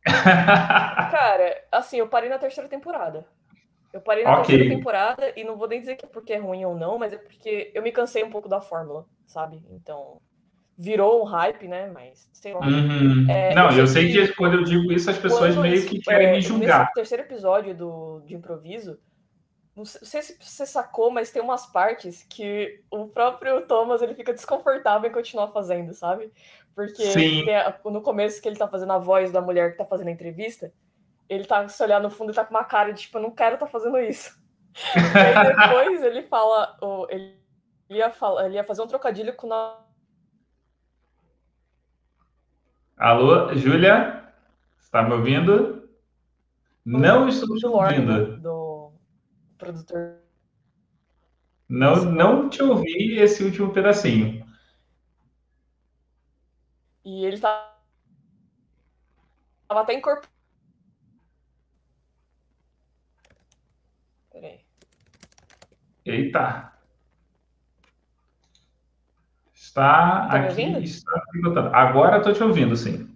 Cara, 1.11 1.63
assim, 1.71 1.97
eu 1.97 2.07
parei 2.07 2.29
na 2.29 2.39
terceira 2.39 2.69
temporada. 2.69 3.25
Eu 3.93 4.01
parei 4.01 4.23
na 4.23 4.39
okay. 4.39 4.57
terceira 4.57 4.75
temporada 4.75 5.33
e 5.35 5.43
não 5.43 5.57
vou 5.57 5.67
nem 5.67 5.79
dizer 5.79 5.95
que 5.95 6.05
é 6.05 6.09
porque 6.09 6.33
é 6.33 6.37
ruim 6.37 6.63
ou 6.63 6.75
não, 6.75 6.97
mas 6.97 7.11
é 7.13 7.17
porque 7.17 7.71
eu 7.73 7.81
me 7.81 7.91
cansei 7.91 8.23
um 8.23 8.29
pouco 8.29 8.47
da 8.47 8.61
fórmula, 8.61 9.05
sabe? 9.25 9.61
Então, 9.69 10.21
virou 10.77 11.21
um 11.21 11.25
hype, 11.25 11.67
né? 11.67 11.91
Mas 11.93 12.29
sei 12.31 12.53
lá. 12.53 12.65
Uhum. 12.65 13.29
É, 13.29 13.53
não, 13.53 13.69
eu 13.71 13.85
sei 13.85 14.11
que, 14.11 14.27
que, 14.27 14.35
quando 14.35 14.55
eu 14.55 14.63
digo 14.63 14.91
isso, 14.91 15.09
as 15.09 15.17
pessoas 15.17 15.55
meio 15.57 15.85
que 15.85 15.99
querem 15.99 16.27
é, 16.27 16.31
me 16.33 16.41
julgar. 16.41 16.79
Nesse 16.79 16.93
terceiro 16.93 17.23
episódio 17.23 17.75
do, 17.75 18.21
de 18.25 18.33
improviso, 18.33 18.97
não 19.75 19.85
sei 19.85 20.21
se 20.21 20.37
você 20.39 20.65
sacou, 20.65 21.09
mas 21.09 21.31
tem 21.31 21.41
umas 21.41 21.65
partes 21.65 22.23
que 22.23 22.83
o 22.91 23.07
próprio 23.07 23.65
Thomas 23.65 24.01
ele 24.01 24.13
fica 24.13 24.33
desconfortável 24.33 25.09
em 25.09 25.13
continuar 25.13 25.47
fazendo, 25.49 25.93
sabe? 25.93 26.31
Porque 26.75 27.03
a, 27.49 27.79
no 27.89 28.01
começo 28.01 28.41
que 28.41 28.49
ele 28.49 28.57
tá 28.57 28.67
fazendo 28.67 28.91
a 28.91 28.97
voz 28.97 29.31
da 29.31 29.41
mulher 29.41 29.71
que 29.71 29.77
tá 29.77 29.85
fazendo 29.85 30.09
a 30.09 30.11
entrevista, 30.11 30.73
ele 31.29 31.45
tá 31.45 31.67
se 31.69 31.81
olhar 31.81 32.01
no 32.01 32.09
fundo 32.09 32.31
e 32.31 32.35
tá 32.35 32.43
com 32.43 32.53
uma 32.53 32.65
cara 32.65 32.91
de 32.91 33.03
tipo, 33.03 33.17
eu 33.17 33.21
não 33.21 33.31
quero 33.31 33.57
tá 33.57 33.65
fazendo 33.65 33.97
isso. 33.99 34.37
aí 35.15 35.55
depois 35.55 36.03
ele 36.03 36.23
fala, 36.23 36.77
ele 37.09 37.37
ia, 37.89 38.11
falar, 38.11 38.45
ele 38.47 38.55
ia 38.55 38.63
fazer 38.65 38.81
um 38.81 38.87
trocadilho 38.87 39.33
com 39.35 39.51
a... 39.53 39.79
Alô, 42.97 43.53
Júlia? 43.55 44.33
Está 44.79 45.01
me 45.01 45.13
ouvindo? 45.13 45.89
Não 46.85 47.27
estou 47.29 47.55
te 47.55 47.65
ouvindo. 47.65 48.37
Do 48.37 48.60
produtor. 49.61 50.17
Não, 51.69 52.03
não 52.03 52.49
te 52.49 52.61
ouvi 52.63 53.19
esse 53.19 53.43
último 53.43 53.71
pedacinho. 53.71 54.45
E 57.05 57.23
ele 57.25 57.39
tá... 57.39 57.77
tava 59.67 59.81
até 59.81 59.93
incorporado. 59.93 60.29
Peraí. 64.31 64.65
Eita. 66.05 66.73
Está 69.53 70.27
tá 70.27 70.37
aqui. 70.37 70.63
Está 70.83 71.11
Agora 71.73 72.17
estou 72.17 72.33
te 72.33 72.43
ouvindo, 72.43 72.75
sim. 72.75 73.07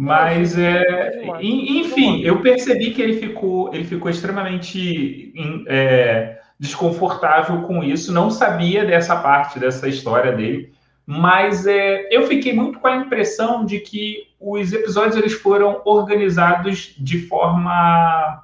Mas 0.00 0.56
é, 0.58 1.22
enfim, 1.42 2.22
eu 2.22 2.40
percebi 2.40 2.90
que 2.92 3.02
ele 3.02 3.20
ficou, 3.20 3.74
ele 3.74 3.84
ficou 3.84 4.10
extremamente 4.10 5.30
é, 5.68 6.38
desconfortável 6.58 7.60
com 7.64 7.84
isso. 7.84 8.10
Não 8.10 8.30
sabia 8.30 8.82
dessa 8.82 9.14
parte 9.16 9.58
dessa 9.58 9.86
história 9.86 10.32
dele, 10.32 10.72
mas 11.04 11.66
é, 11.66 12.08
eu 12.10 12.26
fiquei 12.26 12.54
muito 12.54 12.78
com 12.78 12.86
a 12.86 12.96
impressão 12.96 13.62
de 13.62 13.78
que 13.78 14.26
os 14.40 14.72
episódios 14.72 15.16
eles 15.16 15.34
foram 15.34 15.82
organizados 15.84 16.94
de 16.98 17.18
forma 17.26 18.42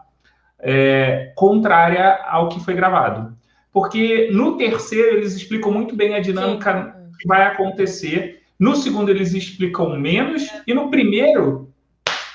é, 0.59 1.33
contrária 1.35 2.21
ao 2.29 2.51
que 2.51 2.63
foi 2.63 2.75
gravado, 2.75 3.35
porque 3.73 4.29
no 4.31 4.59
terceiro 4.59 5.17
eles 5.17 5.35
explicam 5.35 5.73
muito 5.73 5.97
bem 5.97 6.17
a 6.17 6.21
dinâmica 6.21 6.83
Sim. 6.83 7.13
que 7.19 7.27
vai 7.27 7.47
acontecer 7.47 8.43
no 8.59 8.75
segundo, 8.75 9.11
eles 9.11 9.35
explicam 9.35 9.99
menos. 9.99 10.49
E 10.67 10.73
no 10.73 10.91
primeiro, 10.91 11.73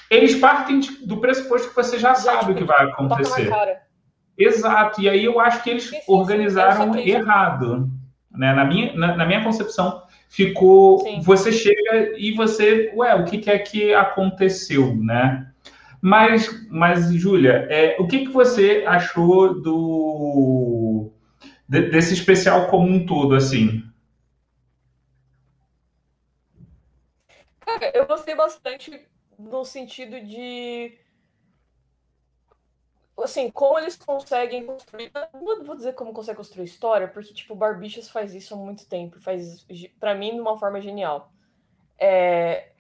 eles 0.10 0.36
partem 0.36 0.82
do 1.04 1.18
pressuposto 1.18 1.70
que 1.70 1.76
você 1.76 1.98
já, 1.98 2.14
sabe 2.16 2.52
o 2.52 2.56
que 2.56 2.64
vai 2.64 2.86
acontecer. 2.86 3.52
Exato. 4.38 5.02
E 5.02 5.10
aí 5.10 5.24
eu 5.24 5.40
acho 5.40 5.64
que 5.64 5.70
eles 5.70 5.84
sim, 5.84 5.98
sim, 5.98 6.02
organizaram 6.08 6.94
sim, 6.94 7.10
errado. 7.10 7.90
Né? 8.32 8.54
Na, 8.54 8.66
minha, 8.66 8.94
na, 8.94 9.16
na 9.18 9.26
minha 9.26 9.44
concepção, 9.44 10.04
ficou. 10.30 11.04
Você 11.24 11.52
chega 11.52 12.18
e 12.18 12.34
você. 12.34 12.92
Ué, 12.96 13.16
o 13.16 13.26
que, 13.26 13.38
que 13.38 13.50
é 13.50 13.60
que 13.60 13.94
aconteceu, 13.94 14.96
né? 14.96 15.48
Mas, 16.02 16.68
mas 16.70 17.14
Júlia, 17.14 17.68
é, 17.70 17.96
o 18.00 18.08
que, 18.08 18.26
que 18.26 18.32
você 18.32 18.84
achou 18.88 19.62
do 19.62 21.12
desse 21.70 22.14
especial 22.14 22.68
como 22.68 22.90
um 22.90 23.06
todo, 23.06 23.34
assim? 23.34 23.84
Eu 27.94 28.06
gostei 28.06 28.36
bastante 28.36 29.08
no 29.38 29.66
sentido 29.66 30.20
de. 30.22 30.98
Assim, 33.18 33.52
como 33.52 33.78
eles 33.78 33.96
conseguem 33.96 34.66
construir. 34.66 35.12
Não 35.34 35.64
vou 35.64 35.76
dizer 35.76 35.94
como 35.94 36.14
consegue 36.14 36.38
construir 36.38 36.66
história, 36.66 37.08
porque, 37.08 37.34
tipo, 37.34 37.54
o 37.54 37.58
Barbichas 37.58 38.10
faz 38.10 38.34
isso 38.34 38.54
há 38.54 38.58
muito 38.58 38.88
tempo. 38.88 39.20
Faz, 39.20 39.66
para 40.00 40.16
mim, 40.16 40.36
de 40.36 40.42
uma 40.42 40.58
forma 40.58 40.82
genial. 40.82 41.32
É... 42.00 42.72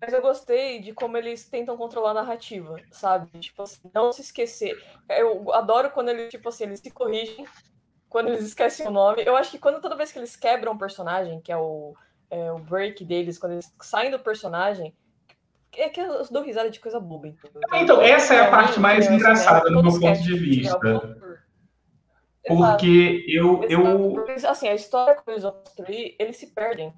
Mas 0.00 0.14
eu 0.14 0.22
gostei 0.22 0.80
de 0.80 0.94
como 0.94 1.18
eles 1.18 1.46
tentam 1.46 1.76
controlar 1.76 2.12
a 2.12 2.14
narrativa, 2.14 2.76
sabe? 2.90 3.38
Tipo 3.38 3.62
assim, 3.62 3.90
não 3.92 4.10
se 4.12 4.22
esquecer. 4.22 4.82
Eu 5.10 5.52
adoro 5.52 5.90
quando 5.90 6.08
eles, 6.08 6.30
tipo 6.30 6.48
assim, 6.48 6.64
eles 6.64 6.80
se 6.80 6.90
corrigem 6.90 7.46
quando 8.08 8.28
eles 8.28 8.44
esquecem 8.44 8.86
o 8.88 8.90
nome. 8.90 9.22
Eu 9.24 9.36
acho 9.36 9.50
que 9.50 9.58
quando 9.58 9.80
toda 9.80 9.96
vez 9.96 10.10
que 10.10 10.18
eles 10.18 10.34
quebram 10.36 10.72
um 10.72 10.78
personagem, 10.78 11.40
que 11.40 11.52
é 11.52 11.56
o 11.56 11.94
é, 12.30 12.52
o 12.52 12.58
break 12.58 13.04
deles, 13.04 13.38
quando 13.38 13.52
eles 13.52 13.72
saem 13.82 14.10
do 14.10 14.18
personagem, 14.18 14.94
é 15.76 15.88
que 15.88 16.00
eu 16.00 16.24
dou 16.30 16.42
risada 16.42 16.70
de 16.70 16.80
coisa 16.80 17.00
boba. 17.00 17.28
Entendeu? 17.28 17.60
Então, 17.74 18.00
essa 18.00 18.34
é 18.34 18.40
a 18.40 18.50
parte 18.50 18.78
mais 18.78 19.06
é, 19.06 19.14
engraçada 19.14 19.70
no 19.70 19.82
meu 19.82 19.98
ponto 19.98 20.22
de 20.22 20.38
vista. 20.38 21.18
Porque 22.46 23.24
eu, 23.28 23.64
eu. 23.64 24.24
Assim, 24.48 24.68
a 24.68 24.74
história 24.74 25.14
que 25.14 25.30
eles 25.30 25.42
vão 25.42 25.52
construir, 25.52 26.16
eles 26.18 26.36
se 26.36 26.48
perdem. 26.48 26.92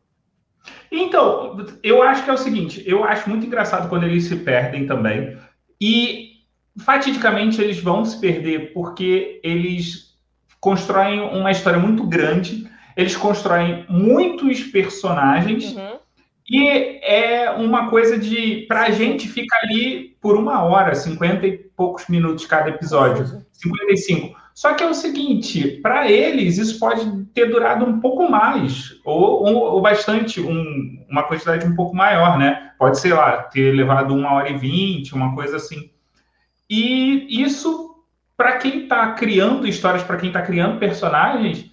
Então, 0.91 1.67
eu 1.83 2.03
acho 2.03 2.25
que 2.25 2.31
é 2.31 2.33
o 2.33 2.39
seguinte: 2.39 2.83
eu 2.87 3.05
acho 3.05 3.29
muito 3.29 3.47
engraçado 3.47 3.89
quando 3.89 4.05
eles 4.05 4.25
se 4.25 4.37
perdem 4.37 4.87
também. 4.87 5.37
E, 5.81 6.45
fatidicamente, 6.79 7.61
eles 7.61 7.81
vão 7.81 8.05
se 8.05 8.21
perder 8.21 8.73
porque 8.73 9.41
eles 9.43 10.17
constroem 10.61 11.21
uma 11.21 11.51
história 11.51 11.79
muito 11.79 12.07
grande 12.07 12.71
eles 12.97 13.17
constroem 13.17 13.85
muitos 13.89 14.63
personagens 14.65 15.73
uhum. 15.73 15.99
e 16.49 16.69
é 17.03 17.51
uma 17.51 17.89
coisa 17.89 18.19
de. 18.19 18.65
Pra 18.69 18.91
gente 18.91 19.29
fica 19.29 19.57
ali 19.63 20.17
por 20.21 20.37
uma 20.37 20.63
hora, 20.63 20.95
50 20.95 21.47
e 21.47 21.59
poucos 21.59 22.07
minutos 22.09 22.47
cada 22.47 22.71
episódio. 22.71 23.25
Uhum. 23.25 23.43
55. 23.53 24.43
Só 24.55 24.75
que 24.75 24.85
é 24.85 24.87
o 24.87 24.95
seguinte, 24.95 25.81
para 25.83 26.11
eles 26.11 26.59
isso 26.59 26.79
pode 26.79 27.25
ter 27.33 27.47
durado 27.47 27.87
um 27.87 28.01
pouco 28.01 28.31
mais, 28.31 29.01
ou, 29.05 29.45
ou, 29.45 29.55
ou 29.55 29.81
bastante, 29.81 30.41
um, 30.41 31.05
uma 31.09 31.23
quantidade 31.23 31.67
um 31.67 31.75
pouco 31.75 31.97
maior, 31.97 32.39
né? 32.39 32.73
Pode, 32.79 33.01
sei 33.01 33.15
lá, 33.15 33.45
ter 33.45 33.73
levado 33.73 34.15
uma 34.15 34.35
hora 34.35 34.51
e 34.51 34.59
vinte, 34.59 35.15
uma 35.15 35.35
coisa 35.35 35.57
assim. 35.57 35.91
E 36.69 37.43
isso, 37.43 37.97
para 38.37 38.59
quem 38.59 38.85
está 38.85 39.13
criando 39.13 39.67
histórias, 39.67 40.03
para 40.03 40.19
quem 40.19 40.29
está 40.29 40.43
criando 40.43 40.79
personagens, 40.79 41.72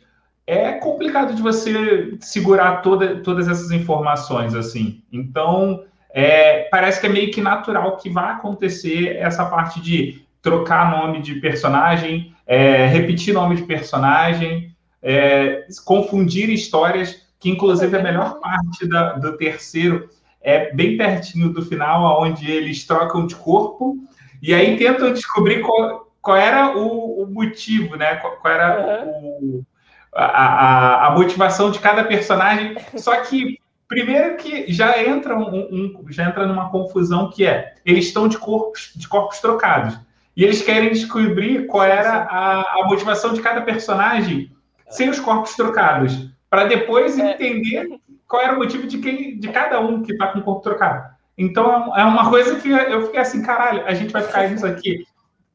é 0.49 0.73
complicado 0.73 1.35
de 1.35 1.41
você 1.43 2.17
segurar 2.19 2.81
toda, 2.81 3.17
todas 3.17 3.47
essas 3.47 3.69
informações 3.71 4.55
assim. 4.55 5.03
Então, 5.12 5.83
é, 6.12 6.67
parece 6.71 6.99
que 6.99 7.05
é 7.05 7.09
meio 7.09 7.31
que 7.31 7.39
natural 7.39 7.97
que 7.97 8.09
vai 8.09 8.31
acontecer 8.31 9.15
essa 9.17 9.45
parte 9.45 9.79
de 9.79 10.23
trocar 10.41 10.89
nome 10.89 11.21
de 11.21 11.35
personagem, 11.35 12.33
é, 12.47 12.88
repetir 12.88 13.31
nome 13.31 13.57
de 13.57 13.63
personagem, 13.63 14.75
é, 15.03 15.67
confundir 15.85 16.49
histórias, 16.49 17.27
que 17.39 17.49
inclusive 17.49 17.95
a 17.95 18.01
melhor 18.01 18.39
parte 18.39 18.89
da, 18.89 19.13
do 19.13 19.38
terceiro 19.38 20.09
é 20.41 20.73
bem 20.73 20.97
pertinho 20.97 21.49
do 21.49 21.62
final, 21.62 22.23
onde 22.23 22.49
eles 22.49 22.88
trocam 22.88 23.27
de 23.27 23.35
corpo 23.35 23.97
e 24.41 24.51
aí 24.51 24.77
tentam 24.77 25.13
descobrir 25.13 25.62
qual, 25.62 26.12
qual 26.19 26.38
era 26.38 26.75
o, 26.75 27.21
o 27.21 27.27
motivo, 27.27 27.95
né? 27.95 28.15
Qual, 28.15 28.38
qual 28.38 28.53
era 28.53 29.03
uhum. 29.05 29.59
o 29.59 29.65
a, 30.13 30.26
a, 30.26 31.08
a 31.08 31.12
motivação 31.12 31.72
de 31.72 31.80
cada 31.80 32.04
personagem. 32.04 32.76
Só 32.95 33.15
que 33.22 33.60
primeiro 33.89 34.38
que 34.38 34.72
já 34.72 35.04
entra 35.04 35.36
um, 35.36 35.58
um, 35.58 36.06
já 36.10 36.26
entra 36.26 36.45
numa 36.45 36.69
confusão 36.69 37.30
que 37.30 37.45
é 37.45 37.74
eles 37.84 38.06
estão 38.06 38.28
de 38.28 38.38
corpos 38.38 38.91
de 38.95 39.08
corpos 39.08 39.39
trocados 39.39 40.00
e 40.38 40.43
eles 40.43 40.62
querem 40.62 40.91
descobrir 40.91 41.65
qual 41.65 41.84
era 41.84 42.22
a, 42.30 42.60
a 42.62 42.88
motivação 42.88 43.34
de 43.34 43.41
cada 43.41 43.62
personagem 43.62 44.56
sem 44.89 45.10
os 45.10 45.19
corpos 45.19 45.56
trocados 45.56 46.30
para 46.50 46.65
depois 46.65 47.17
é. 47.17 47.32
entender 47.32 47.88
qual 48.28 48.43
era 48.43 48.54
o 48.54 48.60
motivo 48.60 48.86
de 48.86 49.00
quem 49.00 49.39
de 49.39 49.48
cada 49.48 49.80
um 49.80 50.04
que 50.04 50.12
está 50.12 50.28
com 50.28 50.39
o 50.39 50.43
corpo 50.43 50.62
trocado 50.62 51.10
então 51.36 51.98
é 51.98 52.04
uma 52.04 52.30
coisa 52.30 52.60
que 52.60 52.69
eu 52.69 53.08
fiquei 53.08 53.19
assim 53.19 53.41
caralho 53.41 53.84
a 53.88 53.93
gente 53.95 54.13
vai 54.13 54.22
ficar 54.22 54.48
nisso 54.48 54.67
aqui 54.67 55.04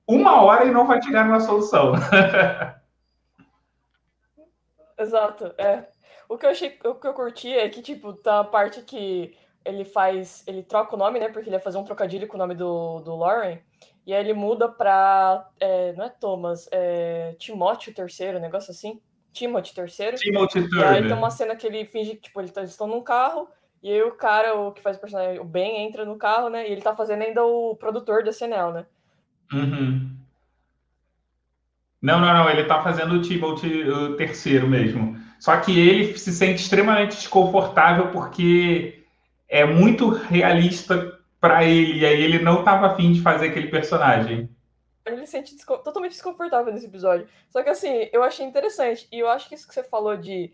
uma 0.08 0.42
hora 0.42 0.64
e 0.64 0.72
não 0.72 0.88
vai 0.88 1.00
chegar 1.00 1.24
numa 1.24 1.38
solução 1.38 1.92
Exato, 4.98 5.54
é. 5.58 5.88
O 6.28 6.38
que 6.38 6.46
eu 6.46 6.50
achei, 6.50 6.78
o 6.84 6.94
que 6.94 7.06
eu 7.06 7.14
curti 7.14 7.52
é 7.52 7.68
que, 7.68 7.82
tipo, 7.82 8.12
tá 8.12 8.40
a 8.40 8.44
parte 8.44 8.82
que 8.82 9.36
ele 9.64 9.84
faz, 9.84 10.44
ele 10.46 10.62
troca 10.62 10.94
o 10.94 10.98
nome, 10.98 11.18
né, 11.18 11.28
porque 11.28 11.48
ele 11.48 11.56
ia 11.56 11.60
fazer 11.60 11.78
um 11.78 11.84
trocadilho 11.84 12.26
com 12.28 12.36
o 12.36 12.38
nome 12.38 12.54
do, 12.54 13.00
do 13.00 13.16
Lauren, 13.16 13.58
e 14.06 14.12
aí 14.12 14.20
ele 14.20 14.34
muda 14.34 14.68
pra, 14.68 15.48
é, 15.58 15.92
não 15.94 16.04
é 16.04 16.10
Thomas, 16.10 16.68
é 16.70 17.34
Timóteo 17.38 17.94
terceiro, 17.94 18.38
negócio 18.38 18.70
assim, 18.70 19.00
Timothy 19.32 19.74
terceiro. 19.74 20.16
Timothy 20.16 20.60
III. 20.60 20.68
E 20.78 20.84
aí 20.84 21.02
tem 21.02 21.12
uma 21.12 21.30
cena 21.30 21.56
que 21.56 21.66
ele 21.66 21.86
finge 21.86 22.16
que, 22.16 22.22
tipo, 22.22 22.40
eles 22.40 22.54
estão 22.56 22.86
num 22.86 23.02
carro, 23.02 23.48
e 23.82 23.90
aí 23.90 24.02
o 24.02 24.12
cara, 24.12 24.54
o 24.54 24.72
que 24.72 24.82
faz 24.82 24.96
o 24.96 25.00
personagem, 25.00 25.40
o 25.40 25.44
Ben, 25.44 25.86
entra 25.86 26.04
no 26.04 26.16
carro, 26.16 26.48
né, 26.48 26.68
e 26.68 26.72
ele 26.72 26.82
tá 26.82 26.94
fazendo 26.94 27.22
ainda 27.22 27.44
o 27.44 27.74
produtor 27.76 28.22
da 28.22 28.30
SNL, 28.30 28.72
né. 28.72 28.86
Uhum. 29.52 30.23
Não, 32.04 32.20
não, 32.20 32.34
não. 32.34 32.50
Ele 32.50 32.60
está 32.60 32.82
fazendo 32.82 33.14
o 33.14 33.22
Tibalt 33.22 33.62
o 33.64 34.14
terceiro 34.14 34.68
mesmo. 34.68 35.18
Só 35.40 35.56
que 35.56 35.78
ele 35.78 36.18
se 36.18 36.32
sente 36.32 36.60
extremamente 36.60 37.16
desconfortável 37.16 38.08
porque 38.08 39.02
é 39.48 39.64
muito 39.64 40.10
realista 40.10 41.18
para 41.40 41.64
ele, 41.64 42.00
e 42.00 42.06
aí 42.06 42.22
ele 42.22 42.38
não 42.38 42.58
estava 42.58 42.88
afim 42.88 43.12
de 43.12 43.22
fazer 43.22 43.48
aquele 43.48 43.68
personagem. 43.68 44.50
Ele 45.06 45.24
se 45.24 45.32
sente 45.32 45.54
desco 45.54 45.78
totalmente 45.78 46.12
desconfortável 46.12 46.72
nesse 46.72 46.86
episódio. 46.86 47.26
Só 47.48 47.62
que 47.62 47.70
assim, 47.70 48.08
eu 48.12 48.22
achei 48.22 48.44
interessante. 48.44 49.08
E 49.10 49.18
eu 49.18 49.28
acho 49.28 49.48
que 49.48 49.54
isso 49.54 49.66
que 49.66 49.72
você 49.72 49.82
falou 49.82 50.14
de 50.14 50.52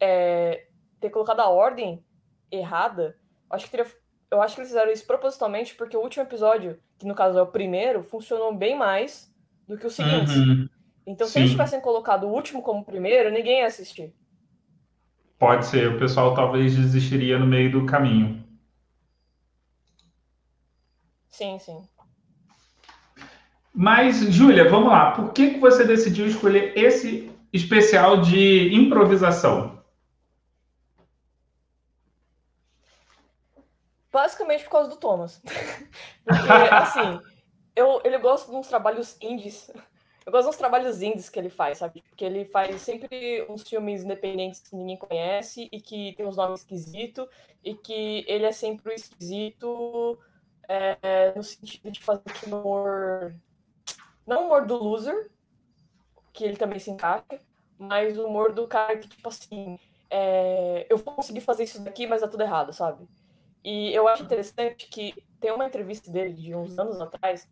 é, 0.00 0.66
ter 1.00 1.10
colocado 1.10 1.40
a 1.40 1.48
ordem 1.48 2.04
errada, 2.50 3.16
acho 3.50 3.66
que 3.66 3.70
teria, 3.70 3.86
eu 4.32 4.42
acho 4.42 4.56
que 4.56 4.62
eles 4.62 4.70
fizeram 4.70 4.90
isso 4.90 5.06
propositalmente 5.06 5.76
porque 5.76 5.96
o 5.96 6.00
último 6.00 6.24
episódio, 6.24 6.78
que 6.98 7.06
no 7.06 7.14
caso 7.14 7.38
é 7.38 7.42
o 7.42 7.46
primeiro, 7.46 8.02
funcionou 8.02 8.52
bem 8.52 8.76
mais 8.76 9.32
do 9.66 9.76
que 9.76 9.86
o 9.86 9.90
seguinte. 9.90 10.36
Uhum. 10.36 10.68
Então, 11.08 11.26
se 11.26 11.32
Sim. 11.32 11.38
eles 11.38 11.52
tivessem 11.52 11.80
colocado 11.80 12.24
o 12.24 12.30
último 12.30 12.60
como 12.60 12.84
primeiro, 12.84 13.30
ninguém 13.30 13.60
ia 13.60 13.66
assistir. 13.66 14.14
Pode 15.38 15.64
ser, 15.64 15.88
o 15.88 15.98
pessoal 15.98 16.34
talvez 16.34 16.76
desistiria 16.76 17.38
no 17.38 17.46
meio 17.46 17.72
do 17.72 17.86
caminho. 17.86 18.44
Sim, 21.30 21.58
sim. 21.58 21.88
Mas, 23.72 24.18
Júlia, 24.30 24.68
vamos 24.68 24.90
lá. 24.90 25.12
Por 25.12 25.32
que, 25.32 25.54
que 25.54 25.58
você 25.58 25.82
decidiu 25.82 26.26
escolher 26.26 26.76
esse 26.76 27.32
especial 27.54 28.20
de 28.20 28.74
improvisação? 28.74 29.82
Basicamente 34.12 34.64
por 34.64 34.70
causa 34.72 34.90
do 34.90 34.96
Thomas. 34.96 35.40
Porque, 36.22 36.52
assim, 36.70 37.18
eu, 37.74 38.02
ele 38.04 38.18
gosta 38.18 38.50
de 38.50 38.58
uns 38.58 38.68
trabalhos 38.68 39.16
indies. 39.22 39.70
Eu 40.28 40.32
gosto 40.32 40.48
dos 40.48 40.58
trabalhos 40.58 41.00
indies 41.00 41.30
que 41.30 41.38
ele 41.38 41.48
faz, 41.48 41.78
sabe? 41.78 42.02
Porque 42.02 42.22
ele 42.22 42.44
faz 42.44 42.82
sempre 42.82 43.46
uns 43.48 43.66
filmes 43.66 44.04
independentes 44.04 44.60
que 44.60 44.76
ninguém 44.76 44.98
conhece 44.98 45.70
e 45.72 45.80
que 45.80 46.12
tem 46.18 46.26
uns 46.26 46.36
nomes 46.36 46.60
esquisitos 46.60 47.26
e 47.64 47.74
que 47.74 48.26
ele 48.28 48.44
é 48.44 48.52
sempre 48.52 48.92
o 48.92 48.94
esquisito 48.94 50.18
é, 50.68 51.32
no 51.34 51.42
sentido 51.42 51.90
de 51.90 52.00
fazer 52.00 52.20
aquele 52.26 52.52
humor. 52.52 53.34
Não 54.26 54.42
o 54.42 54.46
humor 54.48 54.66
do 54.66 54.76
loser, 54.76 55.30
que 56.34 56.44
ele 56.44 56.58
também 56.58 56.78
se 56.78 56.90
encaixa, 56.90 57.40
mas 57.78 58.18
o 58.18 58.26
humor 58.26 58.52
do 58.52 58.68
cara 58.68 58.98
que, 58.98 59.08
tipo 59.08 59.30
assim, 59.30 59.78
é, 60.10 60.86
eu 60.90 60.98
vou 60.98 61.14
conseguir 61.14 61.40
fazer 61.40 61.64
isso 61.64 61.82
daqui, 61.82 62.06
mas 62.06 62.20
dá 62.20 62.28
tudo 62.28 62.42
errado, 62.42 62.70
sabe? 62.74 63.08
E 63.64 63.94
eu 63.94 64.06
acho 64.06 64.24
interessante 64.24 64.88
que 64.88 65.14
tem 65.40 65.50
uma 65.52 65.66
entrevista 65.66 66.10
dele 66.10 66.34
de 66.34 66.54
uns 66.54 66.78
anos 66.78 67.00
atrás, 67.00 67.48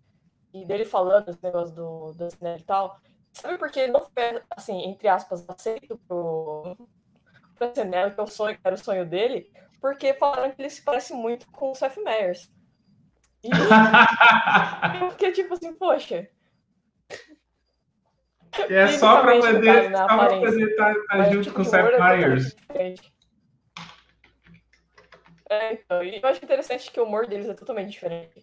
e 0.62 0.64
dele 0.64 0.84
falando 0.84 1.28
esse 1.28 1.42
negócio 1.42 1.74
do, 1.74 2.12
do 2.12 2.30
cinema 2.30 2.58
e 2.58 2.62
tal. 2.62 3.00
Sabe 3.32 3.58
por 3.58 3.70
que 3.70 3.86
não 3.86 4.00
foi, 4.00 4.42
assim, 4.50 4.84
entre 4.84 5.08
aspas, 5.08 5.44
aceito 5.48 5.98
pro, 6.08 6.76
pro 7.54 7.68
SNL, 7.68 8.14
que, 8.14 8.20
é 8.20 8.22
o 8.22 8.26
sonho, 8.26 8.54
que 8.56 8.60
era 8.64 8.74
o 8.74 8.78
sonho 8.78 9.04
dele? 9.04 9.50
Porque 9.80 10.14
falaram 10.14 10.50
que 10.52 10.62
ele 10.62 10.70
se 10.70 10.82
parece 10.82 11.12
muito 11.12 11.46
com 11.50 11.70
o 11.70 11.74
Seth 11.74 11.98
Meyers. 11.98 12.50
E 13.44 13.50
eu 15.00 15.10
fiquei 15.10 15.32
tipo 15.32 15.54
assim, 15.54 15.74
poxa. 15.74 16.28
É 18.70 18.88
só 18.88 19.20
pra 19.20 19.38
poder, 19.38 19.92
só 19.92 20.06
pra 20.06 20.28
poder 20.28 20.70
estar 20.70 20.94
tá, 20.94 21.00
tá 21.08 21.22
junto 21.24 21.42
tipo, 21.44 21.56
com 21.56 21.62
o 21.62 21.64
Seth 21.64 21.84
é 21.84 22.16
Meyers. 22.16 22.56
É, 25.48 25.74
então, 25.74 26.02
e 26.02 26.20
eu 26.20 26.28
acho 26.28 26.44
interessante 26.44 26.90
que 26.90 26.98
o 26.98 27.04
humor 27.04 27.26
deles 27.26 27.48
é 27.48 27.54
totalmente 27.54 27.90
diferente. 27.90 28.42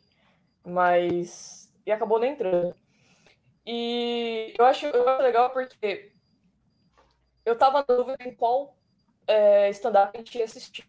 Mas. 0.66 1.63
E 1.86 1.92
acabou 1.92 2.20
nem 2.20 2.34
entrando. 2.34 2.76
E 3.66 4.54
eu 4.58 4.66
acho, 4.66 4.86
eu 4.86 5.08
acho 5.08 5.24
legal 5.24 5.50
porque 5.52 6.14
eu 7.46 7.58
tava 7.58 7.86
na 7.88 7.96
dúvida 7.96 8.18
em 8.24 8.36
qual 8.36 8.78
é, 9.28 9.70
stand-up 9.70 10.12
a 10.14 10.18
gente 10.18 10.38
ia 10.38 10.46
assistir. 10.46 10.86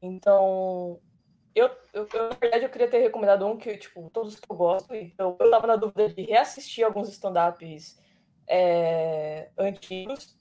Então, 0.00 1.00
eu, 1.54 1.70
eu, 1.92 2.08
eu, 2.12 2.28
na 2.30 2.36
verdade, 2.36 2.64
eu 2.64 2.70
queria 2.70 2.88
ter 2.88 2.98
recomendado 2.98 3.46
um 3.46 3.56
que, 3.56 3.76
tipo, 3.76 4.10
todos 4.10 4.38
que 4.40 4.50
eu 4.50 4.56
gosto. 4.56 4.94
Então, 4.94 5.36
eu 5.38 5.50
tava 5.50 5.66
na 5.66 5.76
dúvida 5.76 6.08
de 6.08 6.22
reassistir 6.22 6.84
alguns 6.84 7.08
stand-ups 7.08 8.00
é, 8.46 9.50
antigos. 9.56 10.36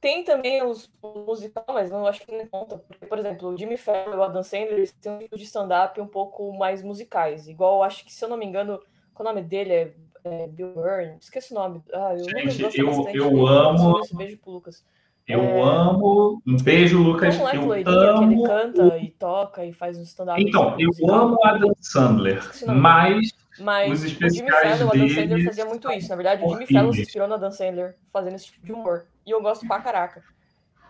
Tem 0.00 0.24
também 0.24 0.62
os, 0.62 0.90
os 1.02 1.26
musicais, 1.26 1.66
mas 1.68 1.90
não 1.90 2.06
acho 2.06 2.24
que 2.24 2.32
não 2.32 2.46
conta. 2.46 2.78
Porque, 2.78 3.04
por 3.04 3.18
exemplo, 3.18 3.48
o 3.48 3.56
Jimmy 3.56 3.76
Fallon 3.76 4.14
e 4.14 4.16
o 4.16 4.22
Adam 4.22 4.42
Sandler 4.42 4.72
eles 4.72 4.92
têm 4.92 5.12
um 5.12 5.18
tipo 5.18 5.36
de 5.36 5.44
stand-up 5.44 6.00
um 6.00 6.06
pouco 6.06 6.56
mais 6.56 6.82
musicais. 6.82 7.46
Igual, 7.46 7.82
acho 7.82 8.04
que, 8.04 8.12
se 8.12 8.24
eu 8.24 8.28
não 8.28 8.38
me 8.38 8.46
engano, 8.46 8.80
o 9.18 9.22
nome 9.22 9.42
dele 9.42 9.72
é, 9.72 9.94
é 10.24 10.46
Bill 10.46 10.72
Burr. 10.72 11.16
Esqueci 11.20 11.52
o 11.52 11.56
nome. 11.56 11.82
Ah, 11.92 12.14
eu 12.14 12.24
Gente, 12.24 12.78
eu, 12.78 13.08
eu 13.12 13.46
amo... 13.46 14.00
Beijo 14.14 14.38
pro 14.38 14.52
Lucas. 14.52 14.82
Eu 15.28 15.40
é... 15.42 15.60
amo. 15.60 16.42
Um 16.46 16.56
beijo, 16.56 17.02
Lucas. 17.02 17.38
Não 17.38 17.48
é 17.48 17.56
eu 17.56 17.60
amo... 17.60 18.28
que 18.28 18.34
ele 18.34 18.42
canta 18.42 18.98
e 18.98 19.10
toca 19.10 19.64
e 19.66 19.72
faz 19.72 19.98
um 19.98 20.02
stand-up. 20.02 20.42
Então, 20.42 20.74
eu 20.78 20.90
amo 21.12 21.38
Adam 21.44 21.72
Sandler, 21.78 22.42
mas, 22.66 23.32
mas 23.60 24.02
o 24.02 24.08
Jimmy 24.08 24.50
Fallon, 24.50 24.86
o 24.86 24.92
Adam 24.94 25.08
Sandler 25.08 25.44
fazia 25.44 25.64
muito 25.66 25.92
isso. 25.92 26.08
Na 26.08 26.16
verdade, 26.16 26.42
o 26.42 26.48
Jimmy 26.48 26.66
Fallon 26.66 26.92
se 26.92 27.02
inspirou 27.02 27.28
no 27.28 27.34
Adam 27.34 27.50
Sandler 27.50 27.96
fazendo 28.10 28.36
esse 28.36 28.46
tipo 28.46 28.64
de 28.64 28.72
humor. 28.72 29.06
E 29.30 29.32
eu 29.32 29.40
gosto 29.40 29.64
pra 29.64 29.80
caraca. 29.80 30.24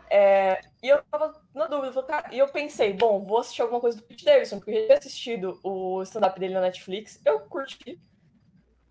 É, 0.09 0.63
e 0.83 0.89
eu 0.89 1.03
tava 1.11 1.31
na 1.55 1.67
dúvida, 1.67 1.93
falei, 1.93 2.23
e 2.33 2.39
eu 2.39 2.49
pensei, 2.49 2.95
bom, 2.95 3.23
vou 3.23 3.39
assistir 3.39 3.61
alguma 3.61 3.81
coisa 3.81 3.99
do 3.99 4.03
Pete 4.03 4.25
Davidson, 4.25 4.57
porque 4.57 4.71
eu 4.71 4.81
já 4.81 4.87
tinha 4.87 4.99
assistido 4.99 5.61
o 5.63 6.03
stand-up 6.03 6.41
dele 6.41 6.55
na 6.55 6.63
Netflix, 6.63 7.21
eu 7.23 7.39
curti. 7.41 8.01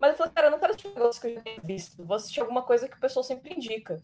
Mas 0.00 0.12
eu 0.12 0.16
falei, 0.16 0.32
cara, 0.32 0.46
eu 0.46 0.50
não 0.52 0.60
quero 0.60 0.70
assistir 0.70 0.88
um 0.88 0.94
negócio 0.94 1.20
que 1.20 1.26
eu 1.26 1.34
já 1.34 1.40
tenho 1.40 1.60
visto, 1.64 2.06
vou 2.06 2.16
assistir 2.16 2.40
alguma 2.40 2.62
coisa 2.62 2.88
que 2.88 2.96
o 2.96 3.00
pessoal 3.00 3.24
sempre 3.24 3.52
indica. 3.54 4.00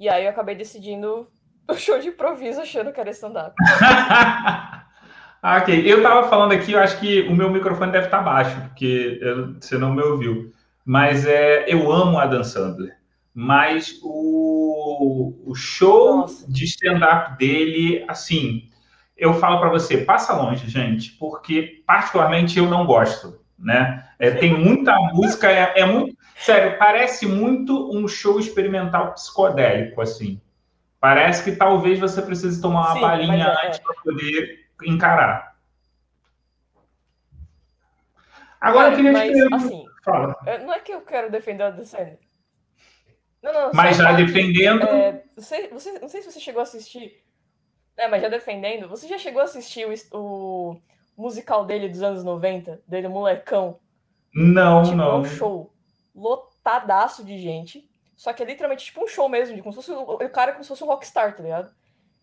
E 0.00 0.08
aí 0.08 0.24
eu 0.24 0.30
acabei 0.30 0.54
decidindo 0.54 1.30
o 1.68 1.74
show 1.74 1.98
de 2.00 2.08
improviso 2.08 2.62
achando 2.62 2.90
que 2.90 3.00
era 3.00 3.10
stand-up. 3.10 3.54
ok, 5.44 5.92
eu 5.92 6.02
tava 6.02 6.26
falando 6.30 6.52
aqui, 6.52 6.72
eu 6.72 6.80
acho 6.80 6.98
que 6.98 7.20
o 7.28 7.36
meu 7.36 7.50
microfone 7.50 7.92
deve 7.92 8.06
estar 8.06 8.22
baixo, 8.22 8.58
porque 8.62 9.18
eu, 9.20 9.60
você 9.60 9.76
não 9.76 9.94
me 9.94 10.02
ouviu. 10.02 10.54
Mas 10.84 11.26
é, 11.26 11.66
eu 11.68 11.92
amo 11.92 12.18
a 12.18 12.22
Adam 12.22 12.42
Sandler. 12.42 12.97
Mas 13.40 14.00
o, 14.02 15.32
o 15.46 15.54
show 15.54 16.16
Nossa. 16.16 16.50
de 16.50 16.64
stand-up 16.64 17.38
dele, 17.38 18.04
assim, 18.08 18.68
eu 19.16 19.32
falo 19.32 19.60
para 19.60 19.68
você, 19.68 19.98
passa 19.98 20.32
longe, 20.32 20.68
gente, 20.68 21.12
porque 21.12 21.84
particularmente 21.86 22.58
eu 22.58 22.68
não 22.68 22.84
gosto, 22.84 23.40
né? 23.56 24.04
É, 24.18 24.32
tem 24.32 24.58
muita 24.58 24.92
música, 25.14 25.48
é, 25.48 25.78
é 25.78 25.86
muito 25.86 26.18
Sério, 26.34 26.76
parece 26.78 27.26
muito 27.26 27.96
um 27.96 28.08
show 28.08 28.40
experimental 28.40 29.12
psicodélico, 29.12 30.00
assim. 30.00 30.40
Parece 30.98 31.44
que 31.44 31.56
talvez 31.56 32.00
você 32.00 32.20
precise 32.20 32.60
tomar 32.60 32.86
uma 32.86 32.94
Sim, 32.94 33.00
balinha 33.00 33.44
é, 33.44 33.66
antes 33.68 33.78
para 33.78 33.94
poder 34.02 34.66
encarar. 34.82 35.54
Agora, 38.60 38.90
eu 38.90 38.96
queria 38.96 39.12
mas, 39.12 39.30
te 39.30 39.54
assim, 39.54 39.84
Fala. 40.04 40.36
É, 40.44 40.58
não 40.58 40.72
é 40.72 40.80
que 40.80 40.90
eu 40.90 41.02
quero 41.02 41.30
defender 41.30 41.62
a 41.62 41.70
Descendant. 41.70 42.27
Não, 43.42 43.52
não, 43.52 43.70
mas 43.72 43.96
já 43.96 44.12
defendendo. 44.12 44.80
Que, 44.80 44.92
é, 44.92 45.24
você, 45.36 45.68
você, 45.68 45.98
não 45.98 46.08
sei 46.08 46.22
se 46.22 46.32
você 46.32 46.40
chegou 46.40 46.60
a 46.60 46.64
assistir. 46.64 47.22
É, 47.96 48.08
mas 48.08 48.22
já 48.22 48.28
defendendo. 48.28 48.88
Você 48.88 49.08
já 49.08 49.18
chegou 49.18 49.40
a 49.40 49.44
assistir 49.44 49.86
o, 49.86 50.16
o 50.16 50.80
musical 51.16 51.64
dele 51.64 51.88
dos 51.88 52.02
anos 52.02 52.24
90? 52.24 52.82
Dele, 52.86 53.08
molecão? 53.08 53.78
Não, 54.34 54.82
tipo, 54.82 54.96
não. 54.96 55.10
É 55.10 55.18
um 55.18 55.24
show 55.24 55.72
lotadaço 56.14 57.24
de 57.24 57.38
gente. 57.38 57.88
Só 58.16 58.32
que 58.32 58.42
é 58.42 58.46
literalmente 58.46 58.84
tipo 58.84 59.02
um 59.02 59.06
show 59.06 59.28
mesmo, 59.28 59.54
de 59.54 59.62
como 59.62 59.72
se 59.72 59.76
fosse, 59.76 59.92
o 59.92 60.30
cara 60.30 60.50
é 60.50 60.52
como 60.52 60.64
se 60.64 60.68
fosse 60.68 60.82
um 60.82 60.88
rockstar, 60.88 61.36
tá 61.36 61.42
ligado? 61.42 61.72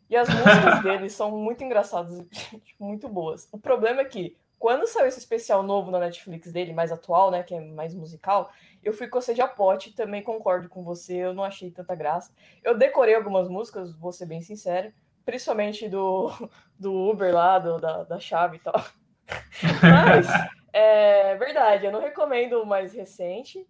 E 0.09 0.15
as 0.15 0.27
músicas 0.27 0.81
dele 0.83 1.09
são 1.09 1.31
muito 1.31 1.63
engraçadas, 1.63 2.21
tipo, 2.63 2.83
muito 2.83 3.07
boas. 3.07 3.47
O 3.51 3.57
problema 3.57 4.01
é 4.01 4.05
que, 4.05 4.37
quando 4.59 4.87
saiu 4.87 5.07
esse 5.07 5.19
especial 5.19 5.63
novo 5.63 5.91
na 5.91 5.99
Netflix 5.99 6.51
dele, 6.51 6.73
mais 6.73 6.91
atual, 6.91 7.31
né, 7.31 7.43
que 7.43 7.55
é 7.55 7.61
mais 7.61 7.95
musical, 7.95 8.51
eu 8.85 8.93
fui 8.93 9.07
com 9.07 9.19
de 9.19 9.41
apote, 9.41 9.95
também 9.95 10.21
concordo 10.21 10.69
com 10.69 10.83
você, 10.83 11.15
eu 11.15 11.33
não 11.33 11.43
achei 11.43 11.71
tanta 11.71 11.95
graça. 11.95 12.31
Eu 12.63 12.77
decorei 12.77 13.15
algumas 13.15 13.49
músicas, 13.49 13.91
vou 13.95 14.11
ser 14.11 14.27
bem 14.27 14.41
sincero, 14.41 14.93
principalmente 15.25 15.89
do, 15.89 16.31
do 16.79 16.93
Uber 16.93 17.33
lá, 17.33 17.57
do, 17.57 17.79
da, 17.79 18.03
da 18.03 18.19
chave 18.19 18.57
e 18.57 18.59
tal. 18.59 18.85
Mas, 19.81 20.27
é 20.71 21.35
verdade, 21.35 21.87
eu 21.87 21.91
não 21.91 21.99
recomendo 21.99 22.61
o 22.61 22.65
mais 22.65 22.93
recente, 22.93 23.67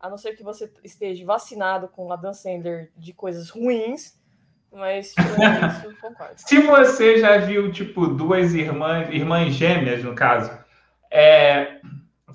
a 0.00 0.10
não 0.10 0.18
ser 0.18 0.36
que 0.36 0.42
você 0.42 0.72
esteja 0.82 1.24
vacinado 1.24 1.86
com 1.86 2.12
a 2.12 2.16
Dan 2.16 2.32
Sandler 2.32 2.90
de 2.96 3.12
coisas 3.12 3.50
ruins, 3.50 4.18
mas 4.72 5.14
isso, 5.16 5.96
concordo. 6.00 6.34
Se 6.36 6.60
você 6.60 7.18
já 7.18 7.38
viu, 7.38 7.72
tipo, 7.72 8.06
duas 8.06 8.54
irmãs, 8.54 9.08
irmãs 9.10 9.54
gêmeas, 9.54 10.04
no 10.04 10.14
caso, 10.14 10.52
é, 11.10 11.80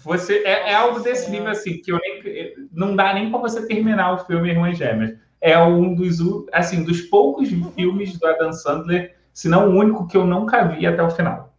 você, 0.04 0.44
é, 0.46 0.72
é 0.72 0.76
algo 0.76 1.00
desse 1.00 1.32
nível, 1.32 1.50
assim, 1.50 1.78
que 1.78 1.92
eu 1.92 2.00
nem, 2.00 2.54
não 2.72 2.96
dá 2.96 3.13
nem 3.13 3.32
para 3.32 3.39
você 3.39 3.66
terminar 3.66 4.13
o 4.13 4.26
filme 4.26 4.50
Irmãs 4.50 4.78
Gêmeas. 4.78 5.18
É 5.39 5.58
um 5.62 5.96
dos, 5.96 6.20
assim, 6.52 6.84
dos 6.84 7.02
poucos 7.02 7.50
filmes 7.76 8.18
do 8.18 8.28
Adam 8.28 8.52
Sandler, 8.52 9.16
se 9.34 9.48
não 9.48 9.70
o 9.70 9.80
único 9.80 10.08
que 10.08 10.18
eu 10.18 10.26
nunca 10.26 10.63
vi 10.66 10.86
até 10.86 11.02
o 11.02 11.10
final. 11.10 11.54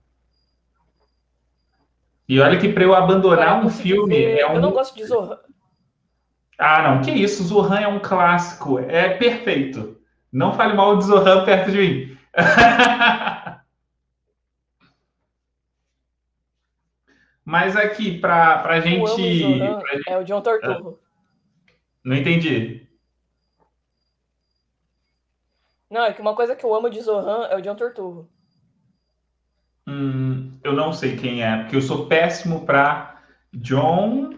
E 2.28 2.40
olha 2.40 2.58
que 2.58 2.68
para 2.68 2.84
eu 2.84 2.94
abandonar 2.94 3.64
um 3.64 3.68
filme. 3.68 4.22
É 4.22 4.46
um... 4.48 4.54
Eu 4.54 4.60
não 4.60 4.72
gosto 4.72 4.96
de 4.96 5.04
Zorra. 5.04 5.40
Ah, 6.58 6.82
não, 6.82 7.02
que 7.02 7.10
isso, 7.10 7.42
Zohan 7.42 7.80
é 7.80 7.88
um 7.88 7.98
clássico, 7.98 8.78
é 8.78 9.08
perfeito. 9.10 9.98
Não 10.32 10.54
fale 10.54 10.74
mal 10.74 10.96
de 10.96 11.04
Zohan 11.04 11.44
perto 11.44 11.72
de 11.72 11.78
mim. 11.78 12.16
Mas 17.44 17.76
aqui, 17.76 18.18
para 18.18 18.62
a 18.62 18.80
gente, 18.80 19.06
gente- 19.16 20.08
é 20.08 20.18
o 20.18 20.24
John 20.24 20.40
Torturro. 20.40 20.98
Não 22.02 22.16
entendi. 22.16 22.86
Não, 25.90 26.04
é 26.04 26.12
que 26.12 26.20
uma 26.20 26.34
coisa 26.34 26.56
que 26.56 26.64
eu 26.64 26.74
amo 26.74 26.88
de 26.90 27.00
Zohan 27.00 27.46
é 27.48 27.56
o 27.56 27.60
John 27.60 27.74
Torturro. 27.76 28.28
Hum, 29.86 30.58
eu 30.64 30.72
não 30.72 30.92
sei 30.92 31.16
quem 31.16 31.42
é, 31.44 31.58
porque 31.62 31.76
eu 31.76 31.82
sou 31.82 32.06
péssimo 32.06 32.64
para 32.64 33.22
John 33.52 34.30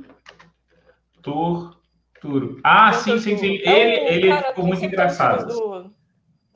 Turturro. 1.22 2.60
Ah, 2.64 2.90
John 2.90 2.98
sim, 2.98 3.18
sim, 3.20 3.36
sim. 3.38 3.56
Torturro. 3.58 3.76
É 3.76 3.80
Ele, 3.80 4.00
um 4.00 4.08
ele 4.08 4.28
cara 4.28 4.48
ficou 4.48 4.66
muito 4.66 4.84
engraçado. 4.84 5.46
do- 5.46 5.95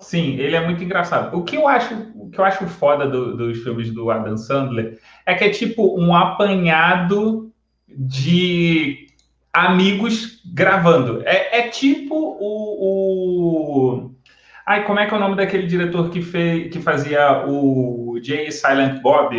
Sim, 0.00 0.34
ele 0.36 0.56
é 0.56 0.64
muito 0.64 0.82
engraçado. 0.82 1.36
O 1.36 1.44
que 1.44 1.56
eu 1.56 1.68
acho, 1.68 1.94
o 2.14 2.30
que 2.30 2.38
eu 2.40 2.44
acho 2.44 2.66
foda 2.66 3.06
do- 3.06 3.36
dos 3.36 3.58
filmes 3.62 3.92
do 3.92 4.10
Adam 4.10 4.36
Sandler 4.36 4.98
é 5.26 5.34
que 5.34 5.44
é 5.44 5.50
tipo 5.50 6.00
um 6.00 6.14
apanhado 6.14 7.52
de 7.86 9.06
amigos 9.52 10.40
gravando. 10.54 11.22
É, 11.26 11.60
é 11.60 11.68
tipo 11.68 12.14
o, 12.14 13.96
o- 14.06 14.10
Ai, 14.66 14.86
como 14.86 15.00
é 15.00 15.06
que 15.06 15.12
é 15.12 15.16
o 15.16 15.20
nome 15.20 15.36
daquele 15.36 15.66
diretor 15.66 16.10
que, 16.10 16.22
fez, 16.22 16.72
que 16.72 16.80
fazia 16.80 17.44
o 17.46 18.18
Jay 18.22 18.50
Silent 18.52 19.02
Bob? 19.02 19.34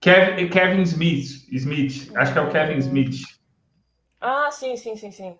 Kev- 0.00 0.48
Kevin 0.50 0.82
Smith, 0.84 1.46
Smith, 1.52 2.10
acho 2.16 2.32
que 2.32 2.38
é 2.38 2.42
o 2.42 2.50
Kevin 2.50 2.78
Smith. 2.78 3.16
Ah, 4.20 4.50
sim, 4.50 4.76
sim, 4.76 4.96
sim, 4.96 5.10
sim. 5.10 5.38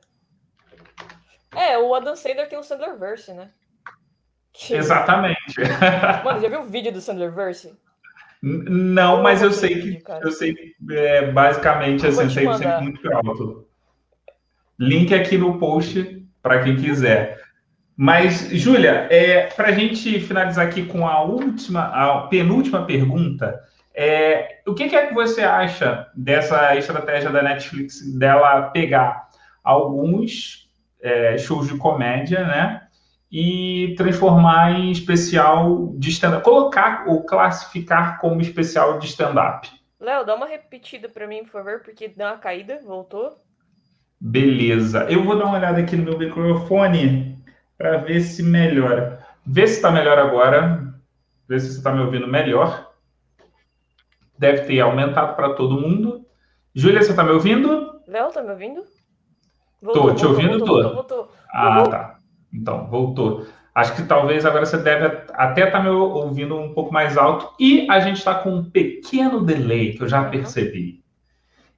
É, 1.57 1.79
o 1.79 1.95
Adam 1.95 2.17
Sandler 2.17 2.49
tem 2.49 2.59
o 2.59 2.63
Sandlerverse, 2.63 3.33
né? 3.33 3.51
Que- 4.53 4.75
Exatamente. 4.75 5.39
Mano, 6.25 6.41
já 6.41 6.49
viu 6.49 6.61
o 6.61 6.67
vídeo 6.67 6.93
do 6.93 7.01
Sandlerverse? 7.01 7.77
Não, 8.43 9.23
mas 9.23 9.41
eu 9.41 9.51
sei 9.53 9.75
Vídeo, 9.75 9.97
que 9.99 10.05
cara. 10.05 10.21
eu 10.23 10.31
sei 10.31 10.55
é, 10.91 11.33
basicamente 11.33 12.05
Eu 12.05 12.11
assim, 12.11 12.29
te 12.29 12.35
sempre, 12.35 12.53
sempre 12.53 12.67
mandar. 12.67 12.83
muito 12.83 13.13
alto. 13.15 13.69
Link 14.79 15.15
aqui 15.15 15.39
no 15.39 15.59
post 15.59 16.23
para 16.43 16.63
quem 16.63 16.77
quiser. 16.77 17.43
Mas, 17.97 18.49
Júlia, 18.51 19.07
é, 19.11 19.47
para 19.47 19.69
a 19.69 19.73
gente 19.73 20.21
finalizar 20.21 20.67
aqui 20.67 20.85
com 20.85 21.07
a 21.09 21.23
última, 21.23 21.85
a 21.85 22.27
penúltima 22.27 22.85
pergunta, 22.85 23.59
é, 23.95 24.61
o 24.67 24.75
que, 24.75 24.89
que 24.89 24.97
é 24.97 25.07
que 25.07 25.15
você 25.15 25.43
acha 25.43 26.07
dessa 26.15 26.77
estratégia 26.77 27.31
da 27.31 27.41
Netflix 27.43 28.03
dela 28.19 28.63
pegar 28.71 29.31
alguns 29.63 30.64
é, 31.05 31.37
shows 31.37 31.69
de 31.69 31.77
comédia, 31.77 32.45
né? 32.45 32.81
E 33.31 33.95
transformar 33.97 34.73
em 34.73 34.91
especial 34.91 35.93
de 35.97 36.09
stand-up, 36.09 36.43
colocar 36.43 37.05
ou 37.07 37.25
classificar 37.25 38.19
como 38.21 38.41
especial 38.41 38.99
de 38.99 39.07
stand-up. 39.07 39.69
Léo, 40.01 40.25
dá 40.25 40.35
uma 40.35 40.47
repetida 40.47 41.09
pra 41.09 41.27
mim, 41.27 41.43
por 41.43 41.51
favor, 41.51 41.81
porque 41.83 42.09
deu 42.09 42.27
uma 42.27 42.39
caída, 42.39 42.81
voltou. 42.85 43.37
Beleza. 44.19 45.05
Eu 45.11 45.23
vou 45.23 45.37
dar 45.37 45.45
uma 45.45 45.59
olhada 45.59 45.81
aqui 45.81 45.97
no 45.97 46.05
meu 46.05 46.19
microfone 46.19 47.39
para 47.77 47.99
ver 47.99 48.21
se 48.21 48.43
melhora. 48.43 49.25
Vê 49.47 49.67
se 49.67 49.77
está 49.77 49.91
melhor 49.91 50.19
agora. 50.19 50.95
Vê 51.47 51.61
se 51.61 51.71
você 51.71 51.79
está 51.79 51.93
me 51.93 52.01
ouvindo 52.01 52.27
melhor. 52.27 52.93
Deve 54.39 54.63
ter 54.63 54.81
aumentado 54.81 55.37
para 55.37 55.55
todo 55.55 55.81
mundo. 55.81 56.25
Júlia, 56.75 57.03
você 57.03 57.11
está 57.11 57.23
me 57.23 57.31
ouvindo? 57.31 58.01
Léo, 58.07 58.31
tá 58.31 58.43
me 58.43 58.51
ouvindo? 58.51 58.85
Tô, 59.93 60.15
te 60.15 60.25
ouvindo, 60.27 60.59
voltou, 60.59 60.67
tô. 60.67 60.73
voltou, 60.73 60.95
voltou. 60.95 61.29
Ah, 61.53 61.83
Uhum. 61.85 61.91
tá. 61.91 62.19
Então, 62.53 62.87
voltou. 62.89 63.47
Acho 63.75 63.95
que 63.97 64.03
talvez 64.05 64.47
agora 64.47 64.65
você 64.65 64.79
deve 64.79 65.25
até 65.33 65.67
estar 65.67 65.83
me 65.83 65.89
ouvindo 65.91 66.57
um 66.57 66.73
pouco 66.73 66.93
mais 66.93 67.17
alto. 67.19 67.51
E 67.59 67.87
a 67.91 67.99
gente 68.01 68.19
está 68.19 68.35
com 68.37 68.51
um 68.51 68.65
pequeno 68.71 69.45
delay, 69.45 69.95
que 69.95 70.03
eu 70.03 70.09
já 70.09 70.23
Uhum. 70.23 70.31
percebi. 70.31 71.03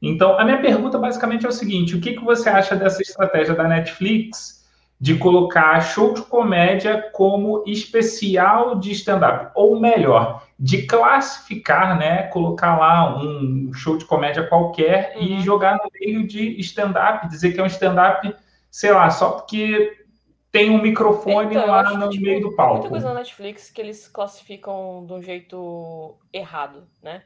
Então, 0.01 0.38
a 0.38 0.45
minha 0.45 0.61
pergunta 0.61 0.99
basicamente 0.99 1.47
é 1.47 1.49
o 1.49 1.53
seguinte: 1.53 1.97
o 1.97 2.01
que, 2.01 2.12
que 2.12 2.25
você 2.25 2.49
acha 2.51 2.77
dessa 2.77 3.01
estratégia 3.03 3.55
da 3.55 3.64
Netflix 3.64 4.56
de 5.01 5.17
colocar 5.19 5.81
show 5.81 6.15
de 6.15 6.23
comédia 6.23 7.11
como 7.13 7.63
especial 7.67 8.77
de 8.79 8.93
stand-up? 8.93 9.51
Ou 9.55 9.79
melhor, 9.79 10.43
de 10.59 10.87
classificar, 10.87 11.99
né? 11.99 12.25
Colocar 12.25 12.79
lá 12.79 13.19
um 13.23 13.73
show 13.75 13.97
de 13.99 14.05
comédia 14.07 14.47
qualquer 14.47 15.15
e 15.21 15.35
Uhum. 15.35 15.41
jogar 15.41 15.75
no 15.77 15.91
meio 16.01 16.27
de 16.27 16.59
stand-up, 16.61 17.29
dizer 17.29 17.53
que 17.53 17.61
é 17.61 17.63
um 17.63 17.67
stand-up, 17.67 18.35
sei 18.71 18.91
lá, 18.93 19.11
só 19.11 19.33
porque 19.33 20.05
tem 20.51 20.71
um 20.71 20.81
microfone 20.81 21.51
Então, 21.51 21.67
lá 21.67 21.83
no 21.95 22.09
tipo, 22.09 22.25
meio 22.25 22.41
do 22.41 22.49
tem 22.49 22.57
palco. 22.57 22.75
muita 22.75 22.89
coisa 22.89 23.09
na 23.09 23.15
Netflix 23.21 23.71
que 23.71 23.81
eles 23.81 24.09
classificam 24.09 25.05
de 25.07 25.13
um 25.13 25.23
jeito 25.23 26.17
errado, 26.33 26.89
né? 27.03 27.23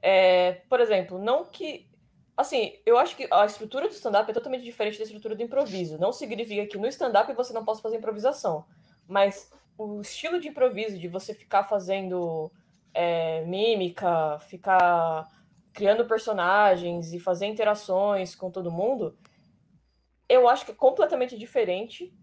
É, 0.00 0.62
por 0.68 0.80
exemplo, 0.80 1.18
não 1.18 1.44
que. 1.44 1.86
Assim, 2.38 2.78
eu 2.86 2.96
acho 2.96 3.16
que 3.16 3.26
a 3.32 3.44
estrutura 3.44 3.88
do 3.88 3.94
stand-up 3.94 4.30
é 4.30 4.32
totalmente 4.32 4.62
diferente 4.62 4.96
da 4.96 5.02
estrutura 5.02 5.34
do 5.34 5.42
improviso. 5.42 5.98
Não 5.98 6.12
significa 6.12 6.64
que 6.68 6.78
no 6.78 6.86
stand-up 6.86 7.32
você 7.32 7.52
não 7.52 7.64
possa 7.64 7.82
fazer 7.82 7.96
improvisação. 7.96 8.64
Mas 9.08 9.50
o 9.76 10.00
estilo 10.00 10.38
de 10.38 10.46
improviso, 10.46 10.96
de 10.96 11.08
você 11.08 11.34
ficar 11.34 11.64
fazendo 11.64 12.48
é, 12.94 13.44
mímica, 13.44 14.38
ficar 14.48 15.26
criando 15.72 16.06
personagens 16.06 17.12
e 17.12 17.18
fazer 17.18 17.46
interações 17.46 18.36
com 18.36 18.52
todo 18.52 18.70
mundo, 18.70 19.18
eu 20.28 20.48
acho 20.48 20.64
que 20.64 20.70
é 20.70 20.74
completamente 20.76 21.36
diferente 21.36 22.14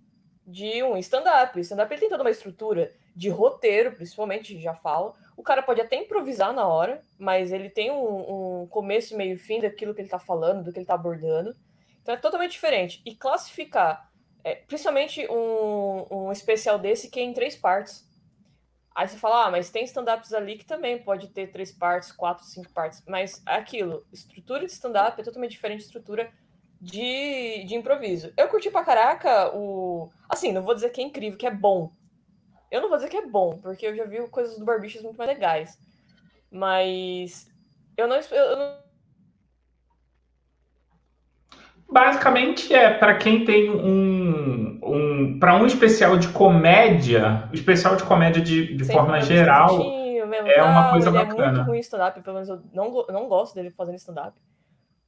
de 0.48 0.82
um 0.82 0.96
stand-up. 0.96 1.58
O 1.58 1.62
stand-up 1.62 2.00
tem 2.00 2.08
toda 2.08 2.24
uma 2.24 2.32
estrutura 2.32 2.94
de 3.14 3.28
roteiro, 3.28 3.92
principalmente, 3.92 4.62
já 4.62 4.74
falo. 4.74 5.14
O 5.38 5.44
cara 5.44 5.62
pode 5.62 5.82
até 5.82 5.98
improvisar 5.98 6.54
na 6.54 6.68
hora, 6.68 7.02
mas 7.18 7.52
ele 7.52 7.70
tem 7.70 7.92
um, 7.92 8.62
um 8.62 8.68
começo, 8.68 9.18
meio 9.18 9.36
e 9.36 9.38
fim 9.38 9.60
daquilo 9.60 9.94
que 9.94 10.02
ele 10.02 10.10
tá 10.10 10.20
falando, 10.20 10.64
do 10.64 10.72
que 10.72 10.80
ele 10.80 10.86
tá 10.86 10.94
abordando. 10.94 11.56
Então 12.02 12.14
é 12.14 12.18
totalmente 12.18 12.52
diferente. 12.52 13.02
E 13.06 13.16
classificar, 13.16 14.10
é, 14.44 14.56
principalmente 14.56 15.28
um, 15.30 16.06
um 16.10 16.32
especial 16.32 16.80
desse 16.80 17.10
que 17.10 17.20
é 17.20 17.24
em 17.24 17.34
três 17.34 17.56
partes. 17.56 18.08
Aí 18.96 19.08
você 19.08 19.18
fala, 19.18 19.48
ah, 19.48 19.52
mas 19.52 19.70
tem 19.70 19.84
stand-ups 19.84 20.34
ali 20.34 20.58
que 20.58 20.66
também 20.66 20.98
pode 21.04 21.28
ter 21.28 21.52
três 21.52 21.72
partes, 21.72 22.14
quatro, 22.14 22.46
cinco 22.46 22.72
partes. 22.72 23.04
Mas 23.06 23.44
é 23.46 23.56
aquilo, 23.56 24.06
estrutura 24.14 24.66
de 24.66 24.72
stand-up 24.72 25.20
é 25.20 25.24
totalmente 25.24 25.52
diferente 25.52 25.80
de 25.80 25.86
estrutura 25.86 26.32
de, 26.80 27.64
de 27.66 27.76
improviso. 27.76 28.32
Eu 28.38 28.48
curti 28.48 28.70
pra 28.70 28.86
caraca 28.86 29.54
o. 29.56 30.10
Assim, 30.30 30.52
não 30.52 30.62
vou 30.62 30.76
dizer 30.76 30.92
que 30.92 31.02
é 31.02 31.04
incrível, 31.04 31.38
que 31.38 31.48
é 31.48 31.52
bom. 31.52 31.92
Eu 32.76 32.82
não 32.82 32.90
vou 32.90 32.98
dizer 32.98 33.10
que 33.10 33.18
é 33.18 33.26
bom, 33.26 33.58
porque 33.58 33.88
eu 33.88 33.96
já 33.96 34.04
vi 34.04 34.28
coisas 34.28 34.58
do 34.60 34.66
Barbichas 34.66 35.02
muito 35.02 35.18
mais 35.18 35.30
legais. 35.30 35.80
Mas. 36.52 37.50
Eu 37.98 38.08
não. 38.08 38.18
Eu 38.18 38.58
não... 38.58 38.86
Basicamente 41.90 42.74
é 42.74 42.94
para 42.94 43.16
quem 43.16 43.46
tem 43.46 43.70
um, 43.70 44.80
um 44.84 45.40
para 45.40 45.56
um 45.56 45.66
especial 45.66 46.18
de 46.18 46.28
comédia, 46.30 47.48
o 47.52 47.56
especial 47.56 47.96
de 47.96 48.04
comédia 48.04 48.42
de, 48.42 48.76
de 48.76 48.84
sempre 48.84 48.98
forma 48.98 49.22
geral 49.22 49.78
mesmo, 50.26 50.48
é 50.50 50.64
uma 50.64 50.92
coisa 50.92 51.10
ele 51.10 51.18
bacana. 51.18 51.44
é 51.44 51.52
muito 51.52 51.68
ruim 51.68 51.80
stand-up, 51.80 52.22
pelo 52.22 52.34
menos 52.34 52.50
eu 52.50 52.62
não, 52.74 53.06
eu 53.08 53.14
não 53.14 53.28
gosto 53.28 53.56
dele 53.56 53.72
fazendo 53.72 53.96
stand-up. 53.96 54.38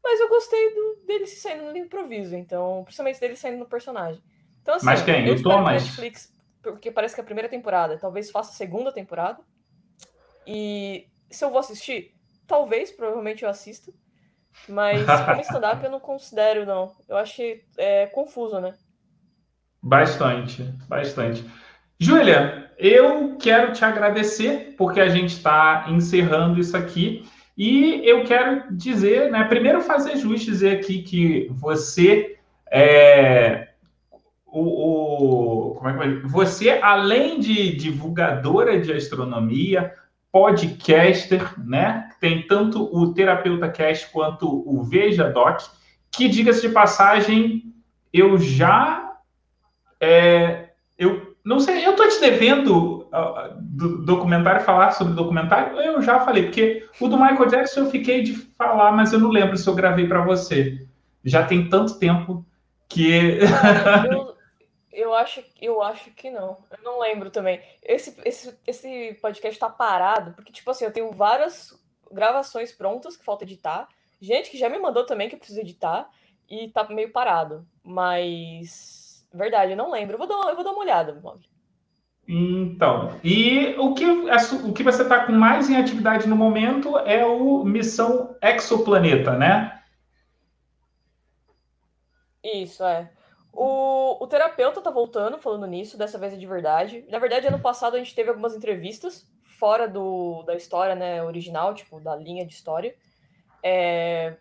Mas 0.04 0.20
eu 0.22 0.30
gostei 0.30 0.74
do- 0.74 1.06
dele 1.06 1.26
se 1.26 1.42
saindo 1.42 1.64
no 1.64 1.78
improviso, 1.78 2.36
então, 2.36 2.84
principalmente 2.84 3.20
dele 3.20 3.36
saindo 3.36 3.58
no 3.58 3.66
personagem. 3.66 4.22
Então, 4.62 4.76
assim, 4.76 4.86
Mas 4.86 5.02
quem? 5.02 5.28
eu 5.28 5.34
a 5.34 5.42
Thomas? 5.42 5.84
Netflix, 5.84 6.34
porque 6.74 6.92
parece 6.92 7.16
que 7.16 7.22
é 7.22 7.24
a 7.24 7.26
primeira 7.26 7.50
temporada, 7.50 7.98
talvez 7.98 8.32
faça 8.32 8.52
a 8.52 8.56
segunda 8.56 8.92
temporada. 8.92 9.40
E 10.46 11.08
se 11.30 11.44
eu 11.44 11.50
vou 11.50 11.60
assistir, 11.60 12.14
talvez, 12.46 12.92
provavelmente 12.92 13.44
eu 13.44 13.50
assista. 13.50 13.92
Mas 14.68 15.06
como 15.26 15.42
stand-up 15.42 15.84
eu 15.84 15.92
não 15.92 16.00
considero, 16.00 16.66
não. 16.66 16.96
Eu 17.08 17.18
achei 17.18 17.66
é, 17.78 18.08
confuso, 18.08 18.60
né? 18.60 18.74
Bastante, 19.82 20.64
bastante. 20.88 21.46
Júlia, 22.00 22.72
eu 22.78 23.38
quero 23.38 23.74
te 23.74 23.84
agradecer 23.84 24.76
porque 24.78 25.00
a 25.00 25.10
gente 25.10 25.34
está 25.34 25.86
encerrando 25.90 26.60
isso 26.60 26.76
aqui 26.76 27.28
e 27.58 28.02
eu 28.08 28.24
quero 28.24 28.76
dizer, 28.76 29.32
né, 29.32 29.44
primeiro 29.46 29.82
fazer 29.82 30.16
jus 30.18 30.42
dizer 30.42 30.78
aqui 30.78 31.02
que 31.02 31.48
você 31.50 32.38
é 32.70 33.67
o, 34.60 35.72
o 35.72 35.76
como 35.76 35.90
é 35.90 35.94
que? 35.94 36.28
Você 36.28 36.80
além 36.82 37.40
de 37.40 37.76
divulgadora 37.76 38.80
de 38.80 38.92
astronomia, 38.92 39.94
podcaster, 40.32 41.54
né? 41.58 42.10
Tem 42.20 42.46
tanto 42.46 42.84
o 42.96 43.14
Terapeuta 43.14 43.70
Cast 43.70 44.12
quanto 44.12 44.48
o 44.48 44.84
Veja 44.84 45.30
Doc, 45.30 45.62
que 46.12 46.28
diga-se 46.28 46.68
de 46.68 46.74
passagem, 46.74 47.74
eu 48.12 48.38
já 48.38 49.14
é, 50.00 50.70
eu 50.98 51.36
não 51.48 51.60
sei, 51.62 51.86
eu 51.86 51.96
tô 51.96 52.06
te 52.08 52.20
devendo 52.20 53.08
uh, 53.08 53.56
do 53.62 54.04
documentário 54.04 54.66
falar 54.66 54.92
sobre 54.92 55.14
documentário. 55.14 55.78
Eu 55.80 56.02
já 56.02 56.20
falei, 56.20 56.44
porque 56.44 56.86
o 57.00 57.08
do 57.08 57.18
Michael 57.18 57.48
Jackson 57.48 57.82
eu 57.82 57.90
fiquei 57.90 58.22
de 58.22 58.34
falar, 58.58 58.92
mas 58.92 59.14
eu 59.14 59.20
não 59.20 59.30
lembro 59.30 59.56
se 59.56 59.66
eu 59.68 59.74
gravei 59.74 60.08
para 60.08 60.26
você. 60.26 60.86
Já 61.24 61.44
tem 61.44 61.70
tanto 61.70 61.98
tempo 62.00 62.46
que 62.90 63.40
eu, 64.12 64.36
eu, 64.98 65.14
acho, 65.14 65.44
eu 65.62 65.82
acho 65.82 66.10
que 66.12 66.32
não. 66.32 66.58
Eu 66.72 66.84
não 66.84 67.00
lembro 67.00 67.30
também. 67.30 67.62
Esse, 67.84 68.18
esse, 68.26 68.58
esse 68.66 69.14
podcast 69.22 69.60
tá 69.60 69.70
parado, 69.70 70.34
porque, 70.34 70.52
tipo 70.52 70.70
assim, 70.72 70.86
eu 70.86 70.92
tenho 70.92 71.12
várias, 71.12 71.80
gravações 72.12 72.72
prontas 72.72 73.16
que 73.16 73.24
falta 73.24 73.44
editar. 73.44 73.88
Gente 74.20 74.50
que 74.50 74.58
já 74.58 74.68
me 74.68 74.80
mandou 74.80 75.06
também 75.06 75.30
que 75.30 75.36
eu 75.36 75.40
preciso 75.40 75.60
editar 75.60 76.10
e 76.50 76.70
tá 76.70 76.84
meio 76.90 77.12
parado. 77.12 77.68
Mas, 77.84 79.28
verdade, 79.32 79.74
eu 79.74 79.78
não 79.78 79.92
lembro. 79.92 80.16
Eu 80.16 80.18
vou 80.18 80.28
dar, 80.28 80.50
eu 80.50 80.56
vou 80.56 80.64
dar 80.64 80.72
uma 80.72 80.82
olhada, 80.82 81.14
Mogli. 81.22 81.48
Então, 82.28 83.18
e 83.24 83.76
o 83.78 83.94
que, 83.94 84.06
o 84.06 84.74
que 84.74 84.84
você 84.84 85.04
está 85.04 85.26
com 85.26 85.32
mais 85.32 85.70
em 85.70 85.78
atividade 85.78 86.28
no 86.28 86.36
momento 86.36 86.98
é 86.98 87.26
o 87.26 87.64
Missão 87.64 88.36
Exoplaneta, 88.42 89.38
né? 89.38 89.82
Isso, 92.44 92.84
é. 92.84 93.12
O, 93.60 94.24
o 94.24 94.28
terapeuta 94.28 94.80
tá 94.84 94.92
voltando 94.92 95.40
falando 95.40 95.66
nisso, 95.66 95.98
dessa 95.98 96.20
vez 96.20 96.32
é 96.32 96.38
de 96.38 96.46
verdade. 96.46 97.04
Na 97.10 97.18
verdade, 97.18 97.48
ano 97.48 97.60
passado 97.60 97.96
a 97.96 97.98
gente 97.98 98.14
teve 98.14 98.30
algumas 98.30 98.56
entrevistas 98.56 99.28
fora 99.58 99.88
do, 99.88 100.44
da 100.44 100.54
história 100.54 100.94
né, 100.94 101.24
original, 101.24 101.74
tipo, 101.74 102.00
da 102.00 102.16
linha 102.16 102.46
de 102.46 102.54
história. 102.54 102.96
É, 103.64 104.38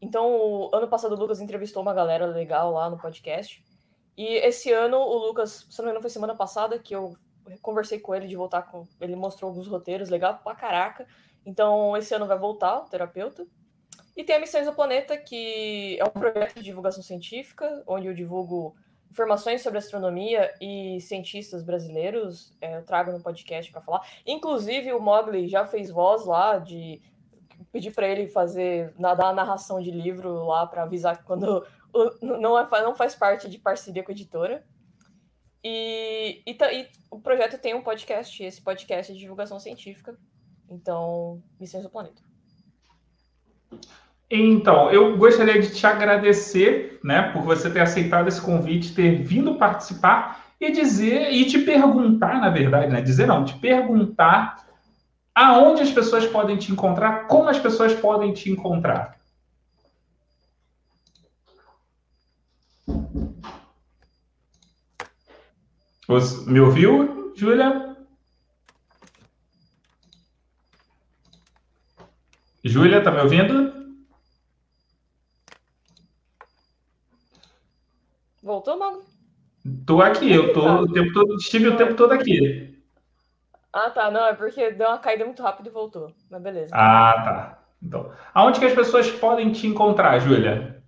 então, 0.00 0.70
ano 0.72 0.88
passado 0.88 1.12
o 1.12 1.18
Lucas 1.18 1.42
entrevistou 1.42 1.82
uma 1.82 1.92
galera 1.92 2.24
legal 2.24 2.72
lá 2.72 2.88
no 2.88 2.96
podcast. 2.96 3.62
E 4.16 4.36
esse 4.36 4.72
ano 4.72 4.96
o 4.96 5.18
Lucas, 5.18 5.66
se 5.68 5.78
não 5.80 5.84
me 5.84 5.90
engano, 5.90 6.00
foi 6.00 6.08
semana 6.08 6.34
passada 6.34 6.78
que 6.78 6.96
eu 6.96 7.14
conversei 7.60 8.00
com 8.00 8.14
ele 8.14 8.26
de 8.26 8.34
voltar 8.34 8.62
com. 8.62 8.88
Ele 8.98 9.14
mostrou 9.14 9.50
alguns 9.50 9.66
roteiros 9.66 10.08
legal 10.08 10.40
pra 10.42 10.54
caraca. 10.54 11.06
Então, 11.44 11.94
esse 11.98 12.14
ano 12.14 12.26
vai 12.26 12.38
voltar 12.38 12.78
o 12.78 12.88
terapeuta. 12.88 13.46
E 14.16 14.22
tem 14.22 14.36
a 14.36 14.40
Missões 14.40 14.66
do 14.66 14.72
Planeta, 14.72 15.16
que 15.16 15.98
é 15.98 16.04
um 16.04 16.10
projeto 16.10 16.54
de 16.54 16.62
divulgação 16.62 17.02
científica, 17.02 17.82
onde 17.86 18.06
eu 18.06 18.14
divulgo 18.14 18.76
informações 19.10 19.62
sobre 19.62 19.78
astronomia 19.78 20.52
e 20.60 21.00
cientistas 21.00 21.62
brasileiros. 21.62 22.52
É, 22.60 22.76
eu 22.76 22.84
trago 22.84 23.12
no 23.12 23.20
podcast 23.20 23.70
para 23.72 23.80
falar. 23.80 24.06
Inclusive, 24.26 24.92
o 24.92 25.00
Mogli 25.00 25.48
já 25.48 25.66
fez 25.66 25.90
voz 25.90 26.24
lá 26.26 26.58
de 26.58 27.00
pedir 27.72 27.92
para 27.92 28.08
ele 28.08 28.28
fazer 28.28 28.92
dar 28.98 29.20
a 29.20 29.32
narração 29.32 29.80
de 29.80 29.90
livro 29.90 30.44
lá 30.44 30.66
para 30.66 30.82
avisar 30.82 31.24
quando 31.24 31.66
não, 32.20 32.58
é, 32.58 32.68
não 32.82 32.94
faz 32.94 33.14
parte 33.14 33.48
de 33.48 33.58
parceria 33.58 34.02
com 34.02 34.10
a 34.10 34.14
editora. 34.14 34.64
E, 35.62 36.42
e, 36.46 36.52
e, 36.52 36.88
o 37.10 37.18
projeto 37.18 37.58
tem 37.58 37.74
um 37.74 37.82
podcast, 37.82 38.44
esse 38.44 38.60
podcast 38.60 39.10
é 39.10 39.14
de 39.14 39.20
divulgação 39.20 39.58
científica. 39.58 40.16
Então, 40.68 41.42
Missões 41.58 41.84
do 41.84 41.90
Planeta. 41.90 42.22
Então, 44.30 44.90
eu 44.90 45.16
gostaria 45.16 45.60
de 45.60 45.70
te 45.74 45.86
agradecer, 45.86 46.98
né, 47.04 47.30
por 47.32 47.42
você 47.42 47.70
ter 47.70 47.80
aceitado 47.80 48.26
esse 48.26 48.40
convite, 48.40 48.94
ter 48.94 49.22
vindo 49.22 49.56
participar 49.56 50.44
e 50.60 50.72
dizer 50.72 51.30
e 51.30 51.44
te 51.44 51.58
perguntar, 51.58 52.40
na 52.40 52.50
verdade, 52.50 52.92
né, 52.92 53.00
dizer 53.00 53.26
não, 53.26 53.44
te 53.44 53.54
perguntar 53.58 54.64
aonde 55.34 55.82
as 55.82 55.90
pessoas 55.90 56.26
podem 56.26 56.56
te 56.56 56.72
encontrar, 56.72 57.26
como 57.26 57.48
as 57.48 57.58
pessoas 57.58 57.92
podem 57.92 58.32
te 58.32 58.50
encontrar. 58.50 59.18
Me 66.46 66.60
ouviu, 66.60 67.32
Júlia? 67.34 67.96
Júlia, 72.62 73.02
tá 73.02 73.10
me 73.10 73.20
ouvindo? 73.20 73.74
Voltou, 78.42 78.78
Mago? 78.78 79.02
Tô 79.86 80.00
aqui, 80.00 80.32
eu 80.32 80.52
tô 80.52 80.82
o 80.82 80.92
tempo 80.92 81.12
todo, 81.12 81.36
estive 81.36 81.68
o 81.68 81.76
tempo 81.76 81.94
todo 81.94 82.12
aqui. 82.12 82.82
Ah, 83.72 83.90
tá, 83.90 84.10
não, 84.10 84.26
é 84.26 84.34
porque 84.34 84.70
deu 84.70 84.88
uma 84.88 84.98
caída 84.98 85.24
muito 85.24 85.42
rápido 85.42 85.66
e 85.66 85.70
voltou. 85.70 86.12
Mas 86.30 86.42
beleza. 86.42 86.74
Ah, 86.74 87.22
tá. 87.24 87.64
Então, 87.82 88.12
aonde 88.32 88.60
que 88.60 88.66
as 88.66 88.74
pessoas 88.74 89.10
podem 89.10 89.52
te 89.52 89.66
encontrar, 89.66 90.18
Júlia? 90.20 90.82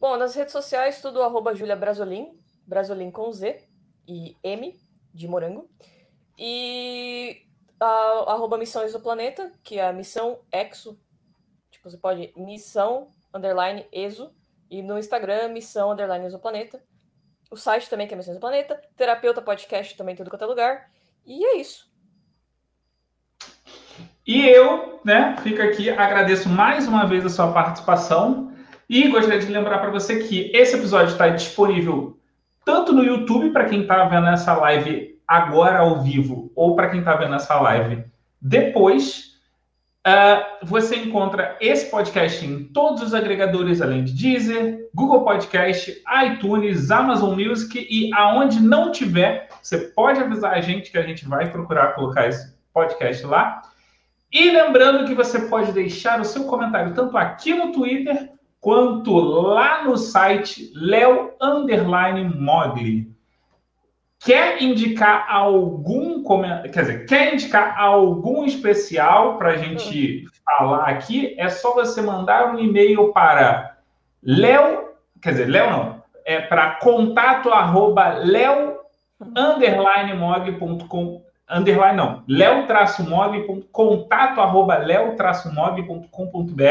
Bom, 0.00 0.16
nas 0.16 0.34
redes 0.34 0.52
sociais, 0.52 1.02
tudo 1.02 1.20
arroba 1.22 1.54
Julia 1.54 1.74
Brasolim, 1.74 2.38
Brasolim 2.64 3.10
com 3.10 3.32
Z 3.32 3.66
e 4.06 4.36
M 4.42 4.78
de 5.12 5.26
morango. 5.26 5.68
E 6.38 7.42
a, 7.80 8.32
arroba 8.32 8.56
Missão 8.56 8.84
Exoplaneta, 8.84 9.52
que 9.64 9.78
é 9.78 9.88
a 9.88 9.92
missão 9.92 10.38
exo. 10.52 10.96
Tipo, 11.70 11.90
você 11.90 11.98
pode 11.98 12.32
missão 12.36 13.08
underline 13.34 13.84
exo. 13.90 14.32
E 14.70 14.82
no 14.82 14.98
Instagram, 14.98 15.48
missão 15.48 15.90
underline 15.90 16.26
exoplaneta. 16.26 16.80
O 17.50 17.56
site 17.56 17.88
também, 17.88 18.06
que 18.06 18.14
é 18.14 18.16
Missão 18.16 18.32
Exoplaneta. 18.32 18.80
Terapeuta 18.96 19.40
Podcast 19.40 19.96
também, 19.96 20.14
tudo 20.14 20.28
quanto 20.28 20.42
é 20.42 20.46
lugar. 20.46 20.90
E 21.24 21.44
é 21.44 21.56
isso. 21.56 21.88
E 24.26 24.46
eu, 24.46 25.00
né, 25.02 25.36
fico 25.42 25.62
aqui, 25.62 25.88
agradeço 25.88 26.48
mais 26.48 26.86
uma 26.86 27.06
vez 27.06 27.24
a 27.24 27.30
sua 27.30 27.50
participação. 27.52 28.52
E 28.88 29.08
gostaria 29.08 29.40
de 29.40 29.50
lembrar 29.50 29.78
para 29.78 29.90
você 29.90 30.22
que 30.22 30.50
esse 30.54 30.76
episódio 30.76 31.12
está 31.12 31.28
disponível 31.28 32.18
tanto 32.64 32.92
no 32.92 33.02
YouTube, 33.02 33.50
para 33.50 33.64
quem 33.64 33.82
está 33.82 34.04
vendo 34.04 34.26
essa 34.26 34.54
live 34.54 35.18
agora 35.26 35.78
ao 35.78 36.02
vivo, 36.02 36.52
ou 36.54 36.76
para 36.76 36.90
quem 36.90 36.98
está 37.00 37.14
vendo 37.16 37.34
essa 37.34 37.58
live 37.58 38.04
depois. 38.40 39.27
Uh, 40.06 40.64
você 40.64 40.96
encontra 40.96 41.56
esse 41.60 41.90
podcast 41.90 42.44
em 42.46 42.64
todos 42.64 43.02
os 43.02 43.12
agregadores, 43.12 43.82
além 43.82 44.04
de 44.04 44.14
Deezer, 44.14 44.88
Google 44.94 45.24
Podcast, 45.24 46.02
iTunes, 46.24 46.90
Amazon 46.90 47.38
Music 47.38 47.86
e 47.90 48.10
aonde 48.14 48.60
não 48.60 48.90
tiver, 48.90 49.48
você 49.60 49.78
pode 49.78 50.20
avisar 50.20 50.54
a 50.54 50.60
gente 50.60 50.90
que 50.90 50.98
a 50.98 51.02
gente 51.02 51.28
vai 51.28 51.50
procurar 51.50 51.94
colocar 51.94 52.26
esse 52.26 52.56
podcast 52.72 53.26
lá. 53.26 53.60
E 54.32 54.50
lembrando 54.50 55.06
que 55.06 55.14
você 55.14 55.40
pode 55.40 55.72
deixar 55.72 56.20
o 56.20 56.24
seu 56.24 56.44
comentário 56.44 56.94
tanto 56.94 57.16
aqui 57.16 57.52
no 57.52 57.72
Twitter 57.72 58.30
quanto 58.60 59.18
lá 59.18 59.84
no 59.84 59.96
site 59.96 60.70
Leo 60.74 61.32
Underline 61.40 62.24
Mogli. 62.34 63.17
Quer 64.20 64.62
indicar 64.62 65.26
algum 65.28 66.24
quer 66.72 66.80
dizer, 66.80 67.06
quer 67.06 67.34
indicar 67.34 67.78
algum 67.78 68.44
especial 68.44 69.38
para 69.38 69.50
a 69.50 69.56
gente 69.56 70.24
hum. 70.26 70.30
falar 70.44 70.84
aqui? 70.84 71.34
É 71.38 71.48
só 71.48 71.74
você 71.74 72.02
mandar 72.02 72.54
um 72.54 72.58
e-mail 72.58 73.12
para 73.12 73.76
Leo, 74.22 74.90
quer 75.22 75.30
dizer, 75.30 75.46
Leo 75.46 75.70
não, 75.70 76.02
é 76.24 76.40
para 76.40 76.72
contato 76.72 77.50
arroba 77.50 78.08
leo 78.18 78.80
underline 79.34 80.14
mog.com 80.14 81.22
underline 81.48 81.96
não, 81.96 82.22
leo 82.28 82.66
traço 82.66 83.08
mog, 83.08 83.64
contato 83.72 84.40
arroba 84.40 84.76
leo 84.76 85.16
traço 85.16 85.52
mog.com.br 85.54 86.64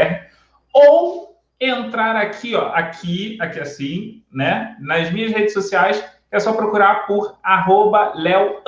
ou 0.72 1.36
entrar 1.60 2.16
aqui, 2.16 2.54
ó, 2.54 2.68
aqui, 2.68 3.38
aqui 3.42 3.60
assim, 3.60 4.24
né? 4.32 4.78
Nas 4.80 5.12
minhas 5.12 5.32
redes 5.32 5.54
sociais, 5.54 6.06
é 6.32 6.40
só 6.40 6.54
procurar 6.54 7.08
por 7.08 7.38
arroba 7.42 8.14
Leo. 8.16 8.62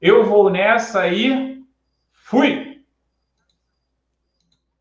Eu 0.00 0.24
vou 0.24 0.50
nessa 0.50 1.08
e 1.08 1.62
fui! 2.12 2.63